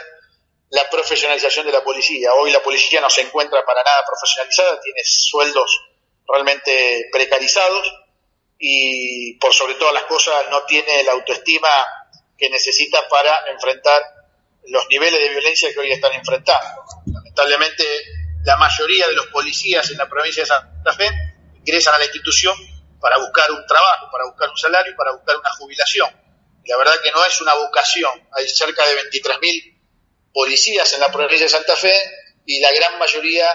la 0.70 0.90
profesionalización 0.90 1.66
de 1.66 1.72
la 1.74 1.84
policía. 1.84 2.34
Hoy 2.34 2.52
la 2.52 2.64
policía 2.64 3.02
no 3.02 3.10
se 3.10 3.22
encuentra 3.22 3.64
para 3.66 3.84
nada 3.84 4.04
profesionalizada, 4.08 4.80
tiene 4.80 5.02
sueldos 5.04 5.70
realmente 6.28 7.10
precarizados 7.12 7.92
y 8.58 9.38
por 9.38 9.54
sobre 9.54 9.76
todas 9.76 9.94
las 9.94 10.04
cosas 10.04 10.46
no 10.50 10.64
tiene 10.64 11.04
la 11.04 11.12
autoestima 11.14 11.68
que 12.38 12.50
necesita 12.50 13.08
para 13.10 13.52
enfrentar 13.52 14.02
los 14.68 14.88
niveles 14.90 15.20
de 15.20 15.30
violencia 15.30 15.74
que 15.74 15.80
hoy 15.80 15.92
están 15.92 16.14
enfrentando. 16.14 16.84
Lamentablemente 17.08 17.84
la 18.44 18.56
mayoría 18.58 19.08
de 19.08 19.14
los 19.14 19.28
policías 19.28 19.90
en 19.92 19.98
la 19.98 20.08
provincia 20.08 20.44
de 20.44 20.48
Santa 20.48 20.94
Fe 20.94 21.10
ingresan 21.58 21.96
a 21.96 21.98
la 21.98 22.06
institución 22.06 22.56
para 23.00 23.18
buscar 23.18 23.52
un 23.52 23.66
trabajo, 23.66 24.08
para 24.12 24.26
buscar 24.26 24.50
un 24.50 24.58
salario, 24.58 24.96
para 24.96 25.12
buscar 25.14 25.36
una 25.36 25.50
jubilación. 25.52 26.21
La 26.66 26.78
verdad 26.78 26.94
que 27.04 27.12
no 27.12 27.26
es 27.26 27.42
una 27.42 27.54
vocación. 27.56 28.28
Hay 28.38 28.48
cerca 28.48 28.86
de 28.88 29.10
23.000 29.10 29.80
policías 30.34 30.94
en 30.94 31.00
la 31.00 31.12
provincia 31.12 31.46
de 31.46 31.50
Santa 31.50 31.76
Fe 31.76 31.94
y 32.46 32.60
la 32.60 32.72
gran 32.72 32.98
mayoría 32.98 33.48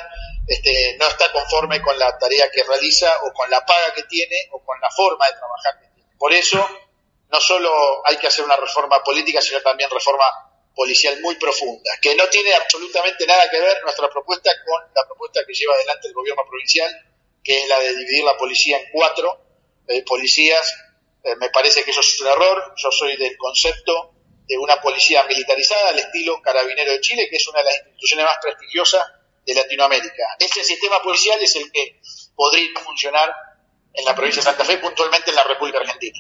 este, 0.47 0.97
no 0.99 1.09
está 1.09 1.33
conforme 1.33 1.83
con 1.83 1.99
la 1.99 2.17
tarea 2.19 2.51
que 2.51 2.63
realiza 2.63 3.13
o 3.25 3.33
con 3.33 3.51
la 3.51 3.65
paga 3.65 3.93
que 3.95 4.05
tiene 4.05 4.37
o 4.53 4.65
con 4.65 4.81
la 4.81 4.91
forma 4.91 5.27
de 5.27 5.33
trabajar 5.33 5.81
que 5.81 5.89
tiene. 5.95 6.11
Por 6.19 6.33
eso, 6.33 6.69
no 7.31 7.41
solo 7.41 8.07
hay 8.07 8.17
que 8.17 8.29
hacer 8.29 8.45
una 8.45 8.57
reforma 8.57 9.03
política, 9.03 9.41
sino 9.41 9.61
también 9.61 9.91
reforma 9.91 10.25
policial 10.75 11.19
muy 11.21 11.37
profunda, 11.37 11.91
que 12.03 12.15
no 12.15 12.29
tiene 12.29 12.53
absolutamente 12.55 13.27
nada 13.27 13.49
que 13.51 13.59
ver 13.59 13.83
nuestra 13.83 14.11
propuesta 14.11 14.51
con 14.65 14.83
la 14.95 15.07
propuesta 15.07 15.41
que 15.47 15.55
lleva 15.55 15.75
adelante 15.75 16.09
el 16.09 16.15
gobierno 16.15 16.45
provincial, 16.47 16.95
que 17.43 17.63
es 17.63 17.69
la 17.69 17.79
de 17.79 17.97
dividir 17.97 18.25
la 18.25 18.37
policía 18.37 18.79
en 18.79 18.87
cuatro 18.93 19.41
eh, 19.89 20.05
policías. 20.05 20.75
Eh, 21.27 21.35
me 21.41 21.51
parece 21.51 21.83
que 21.83 21.91
eso 21.91 22.01
es 22.01 22.21
un 22.21 22.29
error. 22.29 22.73
Yo 22.77 22.89
soy 22.93 23.17
del 23.17 23.37
concepto 23.37 24.13
de 24.47 24.57
una 24.59 24.81
policía 24.81 25.25
militarizada 25.27 25.91
al 25.91 25.99
estilo 25.99 26.41
Carabinero 26.41 26.93
de 26.93 27.01
Chile, 27.01 27.27
que 27.29 27.37
es 27.37 27.49
una 27.49 27.59
de 27.59 27.65
las 27.65 27.75
instituciones 27.79 28.27
más 28.27 28.37
prestigiosas 28.41 29.03
de 29.45 29.55
Latinoamérica. 29.55 30.23
Ese 30.39 30.63
sistema 30.63 30.97
policial 31.03 31.39
es 31.43 31.57
el 31.57 31.71
que 31.73 32.01
podría 32.37 32.69
funcionar 32.85 33.29
en 33.93 34.05
la 34.05 34.15
provincia 34.15 34.41
de 34.41 34.45
Santa 34.45 34.65
Fe, 34.65 34.79
puntualmente 34.79 35.31
en 35.31 35.37
la 35.37 35.45
República 35.45 35.79
Argentina. 35.79 36.19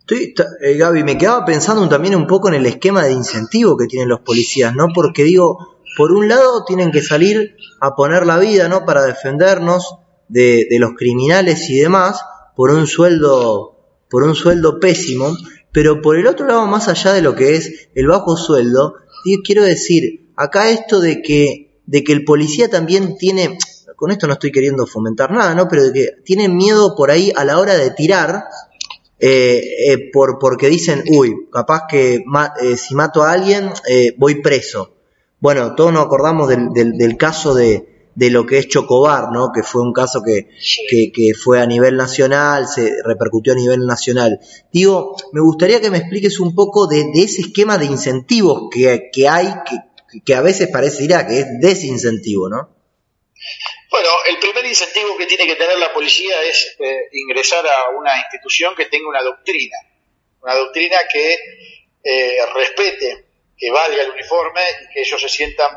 Estoy, 0.00 0.34
eh, 0.60 0.76
Gaby, 0.76 1.04
me 1.04 1.16
quedaba 1.16 1.44
pensando 1.44 1.88
también 1.88 2.14
un 2.14 2.26
poco 2.26 2.48
en 2.48 2.54
el 2.54 2.66
esquema 2.66 3.04
de 3.04 3.12
incentivo 3.12 3.76
que 3.76 3.86
tienen 3.86 4.08
los 4.08 4.20
policías, 4.20 4.74
¿no? 4.74 4.88
Porque 4.92 5.22
digo, 5.22 5.78
por 5.96 6.12
un 6.12 6.28
lado 6.28 6.64
tienen 6.66 6.90
que 6.90 7.00
salir 7.00 7.56
a 7.80 7.94
poner 7.94 8.26
la 8.26 8.38
vida, 8.38 8.68
¿no? 8.68 8.84
Para 8.84 9.02
defendernos 9.02 9.96
de, 10.28 10.66
de 10.68 10.78
los 10.78 10.92
criminales 10.94 11.70
y 11.70 11.78
demás, 11.78 12.20
por 12.56 12.70
un 12.70 12.86
sueldo, 12.86 13.71
por 14.12 14.24
un 14.24 14.34
sueldo 14.34 14.78
pésimo, 14.78 15.34
pero 15.72 16.02
por 16.02 16.18
el 16.18 16.26
otro 16.26 16.46
lado, 16.46 16.66
más 16.66 16.86
allá 16.86 17.14
de 17.14 17.22
lo 17.22 17.34
que 17.34 17.56
es 17.56 17.88
el 17.94 18.08
bajo 18.08 18.36
sueldo, 18.36 18.96
quiero 19.42 19.64
decir, 19.64 20.28
acá 20.36 20.68
esto 20.68 21.00
de 21.00 21.22
que, 21.22 21.80
de 21.86 22.04
que 22.04 22.12
el 22.12 22.22
policía 22.22 22.68
también 22.68 23.16
tiene, 23.16 23.56
con 23.96 24.10
esto 24.10 24.26
no 24.26 24.34
estoy 24.34 24.52
queriendo 24.52 24.86
fomentar 24.86 25.32
nada, 25.32 25.54
¿no? 25.54 25.66
Pero 25.66 25.84
de 25.84 25.92
que 25.94 26.08
tiene 26.26 26.50
miedo 26.50 26.94
por 26.94 27.10
ahí 27.10 27.32
a 27.34 27.46
la 27.46 27.58
hora 27.58 27.74
de 27.74 27.90
tirar, 27.92 28.44
eh, 29.18 29.62
eh, 29.88 30.10
por, 30.12 30.38
porque 30.38 30.68
dicen, 30.68 31.04
uy, 31.08 31.48
capaz 31.50 31.84
que 31.88 32.22
eh, 32.60 32.76
si 32.76 32.94
mato 32.94 33.22
a 33.22 33.32
alguien 33.32 33.70
voy 34.18 34.42
preso. 34.42 34.92
Bueno, 35.40 35.74
todos 35.74 35.90
nos 35.90 36.04
acordamos 36.04 36.50
del, 36.50 36.68
del, 36.74 37.16
caso 37.16 37.54
de, 37.54 37.91
de, 38.14 38.30
lo 38.30 38.46
que 38.46 38.58
es 38.58 38.68
Chocobar, 38.68 39.32
¿no? 39.32 39.50
Que 39.52 39.62
fue 39.62 39.82
un 39.82 39.92
caso 39.92 40.22
que, 40.22 40.48
que, 40.88 41.12
que, 41.12 41.34
fue 41.34 41.60
a 41.60 41.66
nivel 41.66 41.96
nacional, 41.96 42.66
se 42.68 42.92
repercutió 43.04 43.52
a 43.52 43.56
nivel 43.56 43.86
nacional. 43.86 44.40
Digo, 44.72 45.16
me 45.32 45.40
gustaría 45.40 45.80
que 45.80 45.90
me 45.90 45.98
expliques 45.98 46.40
un 46.40 46.54
poco 46.54 46.86
de, 46.86 47.04
de 47.12 47.22
ese 47.22 47.42
esquema 47.42 47.78
de 47.78 47.86
incentivos 47.86 48.68
que, 48.70 49.10
que 49.12 49.28
hay, 49.28 49.48
que, 49.66 50.20
que 50.24 50.34
a 50.34 50.40
veces 50.40 50.68
parecería 50.68 51.26
que 51.26 51.40
es 51.40 51.46
desincentivo, 51.60 52.48
¿no? 52.48 52.70
Bueno, 53.90 54.08
el 54.28 54.38
primer 54.38 54.64
incentivo 54.64 55.16
que 55.18 55.26
tiene 55.26 55.46
que 55.46 55.56
tener 55.56 55.78
la 55.78 55.92
policía 55.92 56.42
es 56.44 56.76
eh, 56.78 57.08
ingresar 57.12 57.66
a 57.66 57.90
una 57.90 58.16
institución 58.18 58.74
que 58.74 58.86
tenga 58.86 59.08
una 59.08 59.22
doctrina, 59.22 59.76
una 60.40 60.54
doctrina 60.54 60.96
que 61.12 61.38
eh, 62.02 62.38
respete, 62.54 63.26
que 63.56 63.70
valga 63.70 64.02
el 64.02 64.10
uniforme 64.10 64.62
y 64.82 64.94
que 64.94 65.02
ellos 65.02 65.20
se 65.20 65.28
sientan 65.28 65.70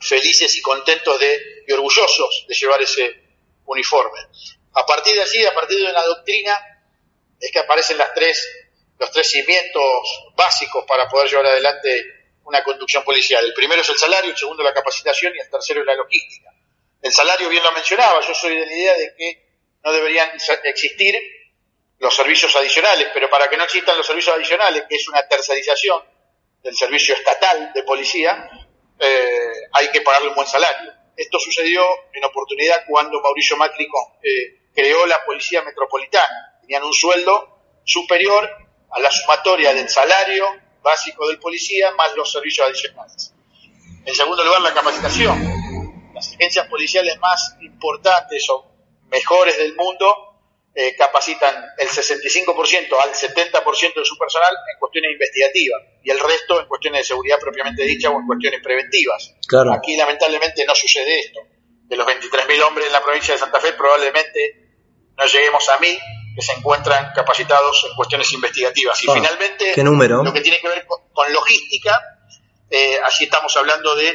felices 0.00 0.56
y 0.56 0.62
contentos 0.62 1.18
de, 1.20 1.64
y 1.66 1.72
orgullosos 1.72 2.46
de 2.48 2.54
llevar 2.54 2.80
ese 2.82 3.22
uniforme. 3.66 4.18
A 4.74 4.86
partir 4.86 5.14
de 5.14 5.22
allí, 5.22 5.44
a 5.44 5.54
partir 5.54 5.78
de 5.78 5.90
una 5.90 6.02
doctrina, 6.02 6.58
es 7.38 7.50
que 7.52 7.58
aparecen 7.58 7.98
las 7.98 8.12
tres, 8.14 8.48
los 8.98 9.10
tres 9.10 9.30
cimientos 9.30 9.82
básicos 10.34 10.84
para 10.86 11.08
poder 11.08 11.28
llevar 11.28 11.46
adelante 11.46 12.20
una 12.44 12.64
conducción 12.64 13.04
policial. 13.04 13.44
El 13.44 13.54
primero 13.54 13.82
es 13.82 13.88
el 13.88 13.98
salario, 13.98 14.30
el 14.30 14.36
segundo 14.36 14.62
la 14.62 14.74
capacitación 14.74 15.34
y 15.36 15.40
el 15.40 15.50
tercero 15.50 15.80
es 15.80 15.86
la 15.86 15.94
logística. 15.94 16.50
El 17.02 17.12
salario 17.12 17.48
bien 17.48 17.62
lo 17.62 17.72
mencionaba, 17.72 18.20
yo 18.20 18.34
soy 18.34 18.56
de 18.56 18.66
la 18.66 18.72
idea 18.72 18.94
de 18.94 19.14
que 19.16 19.46
no 19.82 19.92
deberían 19.92 20.30
existir 20.64 21.14
los 21.98 22.14
servicios 22.14 22.54
adicionales, 22.56 23.08
pero 23.12 23.30
para 23.30 23.48
que 23.48 23.56
no 23.56 23.64
existan 23.64 23.96
los 23.96 24.06
servicios 24.06 24.34
adicionales, 24.34 24.84
que 24.88 24.96
es 24.96 25.08
una 25.08 25.26
tercerización 25.26 26.02
del 26.62 26.76
servicio 26.76 27.14
estatal 27.14 27.72
de 27.74 27.82
policía, 27.84 28.50
eh, 29.00 29.52
hay 29.72 29.88
que 29.90 30.00
pagarle 30.02 30.28
un 30.28 30.34
buen 30.34 30.46
salario. 30.46 30.92
Esto 31.16 31.38
sucedió 31.38 31.82
en 32.12 32.24
oportunidad 32.24 32.84
cuando 32.88 33.20
Mauricio 33.20 33.56
Macri 33.56 33.88
eh, 34.22 34.60
creó 34.74 35.06
la 35.06 35.24
Policía 35.24 35.62
Metropolitana. 35.62 36.58
Tenían 36.60 36.84
un 36.84 36.92
sueldo 36.92 37.58
superior 37.84 38.48
a 38.90 39.00
la 39.00 39.10
sumatoria 39.10 39.74
del 39.74 39.88
salario 39.88 40.46
básico 40.82 41.28
del 41.28 41.38
policía 41.38 41.90
más 41.92 42.14
los 42.16 42.32
servicios 42.32 42.66
adicionales. 42.66 43.34
En 44.06 44.14
segundo 44.14 44.42
lugar, 44.44 44.62
la 44.62 44.72
capacitación 44.72 45.60
las 46.14 46.34
agencias 46.34 46.66
policiales 46.68 47.18
más 47.20 47.56
importantes 47.60 48.48
o 48.50 48.66
mejores 49.10 49.56
del 49.58 49.74
mundo 49.74 50.29
eh, 50.72 50.94
capacitan 50.96 51.52
el 51.78 51.88
65% 51.88 52.54
al 53.02 53.10
70% 53.10 53.94
de 53.94 54.04
su 54.04 54.16
personal 54.16 54.54
en 54.72 54.78
cuestiones 54.78 55.10
investigativas 55.12 55.82
y 56.04 56.10
el 56.10 56.20
resto 56.20 56.60
en 56.60 56.66
cuestiones 56.68 57.00
de 57.00 57.04
seguridad 57.06 57.40
propiamente 57.40 57.82
dicha 57.82 58.08
o 58.08 58.20
en 58.20 58.26
cuestiones 58.26 58.60
preventivas. 58.62 59.34
Aquí 59.76 59.96
lamentablemente 59.96 60.64
no 60.64 60.74
sucede 60.76 61.18
esto. 61.18 61.40
De 61.86 61.96
los 61.96 62.06
23.000 62.06 62.62
hombres 62.62 62.86
en 62.86 62.92
la 62.92 63.02
provincia 63.02 63.34
de 63.34 63.40
Santa 63.40 63.58
Fe 63.58 63.72
probablemente 63.72 64.70
no 65.16 65.26
lleguemos 65.26 65.68
a 65.68 65.78
1.000 65.80 65.98
que 66.36 66.42
se 66.42 66.52
encuentran 66.52 67.12
capacitados 67.16 67.84
en 67.90 67.96
cuestiones 67.96 68.32
investigativas. 68.32 69.02
Y 69.02 69.10
ah, 69.10 69.14
finalmente, 69.14 69.74
lo 69.76 70.32
que 70.32 70.40
tiene 70.40 70.60
que 70.60 70.68
ver 70.68 70.86
con, 70.86 71.32
logística, 71.32 72.00
eh, 72.70 72.96
allí 73.02 73.24
estamos 73.24 73.56
hablando 73.56 73.96
de 73.96 74.14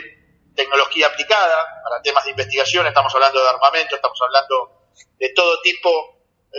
tecnología 0.56 1.08
aplicada 1.08 1.82
para 1.84 2.02
temas 2.02 2.24
de 2.24 2.32
investigación, 2.32 2.88
estamos 2.88 3.14
hablando 3.14 3.44
de 3.44 3.50
armamento, 3.50 3.96
estamos 3.96 4.18
hablando 4.22 4.90
de 5.20 5.30
todo 5.34 5.62
tipo 5.62 6.15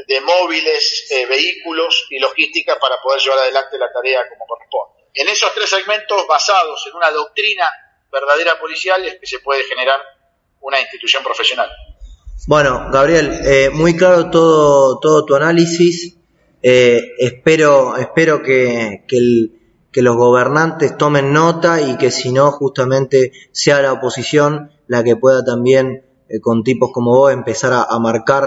de 0.06 0.20
móviles, 0.20 1.06
eh, 1.10 1.26
vehículos 1.26 2.06
y 2.10 2.18
logística 2.18 2.78
para 2.78 2.96
poder 3.02 3.20
llevar 3.20 3.38
adelante 3.38 3.78
la 3.78 3.92
tarea 3.92 4.28
como 4.28 4.46
corresponde. 4.46 5.04
En 5.14 5.28
esos 5.28 5.52
tres 5.54 5.70
segmentos 5.70 6.26
basados 6.28 6.86
en 6.86 6.96
una 6.96 7.10
doctrina 7.10 7.64
verdadera 8.12 8.58
policial 8.58 9.04
es 9.04 9.18
que 9.18 9.26
se 9.26 9.40
puede 9.40 9.64
generar 9.64 9.98
una 10.60 10.80
institución 10.80 11.22
profesional. 11.22 11.70
Bueno, 12.46 12.90
Gabriel, 12.92 13.40
eh, 13.44 13.70
muy 13.70 13.96
claro 13.96 14.30
todo, 14.30 14.98
todo 15.00 15.24
tu 15.24 15.34
análisis. 15.34 16.16
Eh, 16.62 17.12
espero, 17.18 17.96
espero 17.96 18.42
que, 18.42 19.04
que 19.06 20.02
los 20.02 20.16
gobernantes 20.16 20.98
tomen 20.98 21.32
nota 21.32 21.80
y 21.80 21.96
que 21.96 22.10
si 22.10 22.32
no, 22.32 22.52
justamente 22.52 23.32
sea 23.52 23.80
la 23.80 23.94
oposición 23.94 24.70
la 24.86 25.02
que 25.02 25.16
pueda 25.16 25.44
también, 25.44 26.04
con 26.42 26.62
tipos 26.62 26.90
como 26.92 27.12
vos, 27.12 27.32
empezar 27.32 27.72
a, 27.72 27.98
marcar 27.98 28.44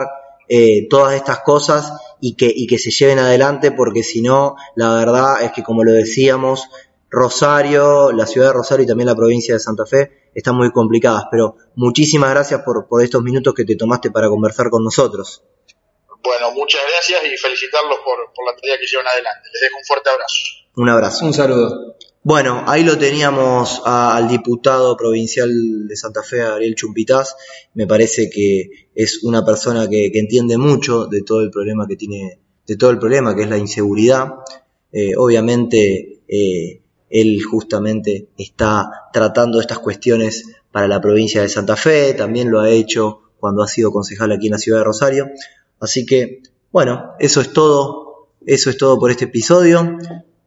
eh, 0.49 0.87
todas 0.89 1.13
estas 1.13 1.39
cosas 1.41 1.93
y 2.19 2.35
que, 2.35 2.51
y 2.53 2.67
que 2.67 2.79
se 2.79 2.91
lleven 2.91 3.19
adelante, 3.19 3.71
porque 3.71 4.03
si 4.03 4.21
no, 4.21 4.55
la 4.75 4.95
verdad 4.95 5.43
es 5.43 5.51
que 5.51 5.63
como 5.63 5.83
lo 5.83 5.91
decíamos, 5.91 6.67
Rosario, 7.09 8.11
la 8.11 8.25
ciudad 8.25 8.47
de 8.47 8.53
Rosario 8.53 8.83
y 8.83 8.87
también 8.87 9.07
la 9.07 9.15
provincia 9.15 9.53
de 9.53 9.59
Santa 9.59 9.85
Fe 9.85 10.29
están 10.33 10.55
muy 10.55 10.71
complicadas. 10.71 11.25
Pero 11.31 11.55
muchísimas 11.75 12.31
gracias 12.31 12.61
por, 12.63 12.87
por 12.87 13.01
estos 13.03 13.21
minutos 13.23 13.53
que 13.53 13.65
te 13.65 13.75
tomaste 13.75 14.11
para 14.11 14.29
conversar 14.29 14.69
con 14.69 14.83
nosotros. 14.83 15.43
Bueno, 16.23 16.51
muchas 16.51 16.81
gracias 16.91 17.23
y 17.25 17.37
felicitarlos 17.37 17.99
por, 18.03 18.17
por 18.33 18.45
la 18.45 18.55
tarea 18.55 18.77
que 18.79 18.85
llevan 18.85 19.07
adelante. 19.07 19.49
Les 19.53 19.61
dejo 19.61 19.77
un 19.77 19.85
fuerte 19.85 20.09
abrazo. 20.09 20.35
Un 20.75 20.89
abrazo. 20.89 21.25
Un 21.25 21.33
saludo. 21.33 21.95
Bueno, 22.21 22.63
ahí 22.67 22.83
lo 22.83 22.97
teníamos 22.97 23.81
al 23.85 24.27
diputado 24.27 24.97
provincial 24.97 25.87
de 25.87 25.95
Santa 25.95 26.21
Fe, 26.21 26.41
Ariel 26.41 26.75
Chumpitaz. 26.75 27.35
Me 27.73 27.87
parece 27.87 28.29
que 28.29 28.89
es 28.93 29.23
una 29.23 29.45
persona 29.45 29.87
que, 29.87 30.11
entiende 30.13 30.57
mucho 30.57 31.05
de 31.05 31.21
todo 31.21 31.41
el 31.41 31.49
problema 31.49 31.87
que 31.87 31.95
tiene 31.95 32.39
de 32.67 32.75
todo 32.75 32.89
el 32.89 32.99
problema, 32.99 33.35
que 33.35 33.43
es 33.43 33.49
la 33.49 33.57
inseguridad. 33.57 34.27
Eh, 34.91 35.15
obviamente, 35.15 36.21
eh, 36.27 36.81
él 37.09 37.41
justamente 37.41 38.27
está 38.37 39.09
tratando 39.13 39.61
estas 39.61 39.79
cuestiones 39.79 40.43
para 40.71 40.89
la 40.89 40.99
provincia 40.99 41.41
de 41.41 41.49
Santa 41.49 41.77
Fe, 41.77 42.13
también 42.13 42.51
lo 42.51 42.59
ha 42.59 42.69
hecho 42.69 43.21
cuando 43.39 43.63
ha 43.63 43.67
sido 43.67 43.91
concejal 43.91 44.33
aquí 44.33 44.47
en 44.47 44.53
la 44.53 44.59
ciudad 44.59 44.79
de 44.79 44.83
Rosario. 44.83 45.29
Así 45.79 46.05
que, 46.05 46.41
bueno, 46.71 47.13
eso 47.17 47.39
es 47.39 47.53
todo, 47.53 48.29
eso 48.45 48.69
es 48.69 48.77
todo 48.77 48.99
por 48.99 49.09
este 49.09 49.25
episodio. 49.25 49.97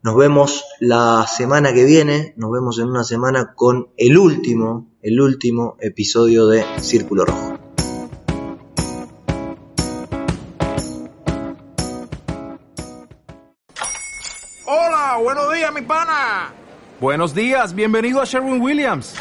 Nos 0.04 0.16
vemos 0.16 0.64
la 0.80 1.28
semana 1.28 1.72
que 1.72 1.84
viene, 1.84 2.34
nos 2.36 2.50
vemos 2.50 2.76
en 2.80 2.88
una 2.88 3.04
semana 3.04 3.54
con 3.54 3.90
el 3.96 4.18
último, 4.18 4.90
el 5.00 5.20
último 5.20 5.76
episodio 5.78 6.48
de 6.48 6.64
Círculo 6.80 7.24
Rojo. 7.24 7.56
Hola, 14.66 15.20
buenos 15.22 15.54
días, 15.54 15.72
mi 15.72 15.82
pana. 15.82 16.52
Buenos 17.00 17.32
días, 17.32 17.72
bienvenido 17.72 18.20
a 18.20 18.24
Sherwin 18.24 18.60
Williams. 18.60 19.14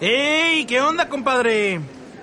¡Ey! 0.00 0.64
¿Qué 0.66 0.80
onda, 0.80 1.08
compadre? 1.08 1.80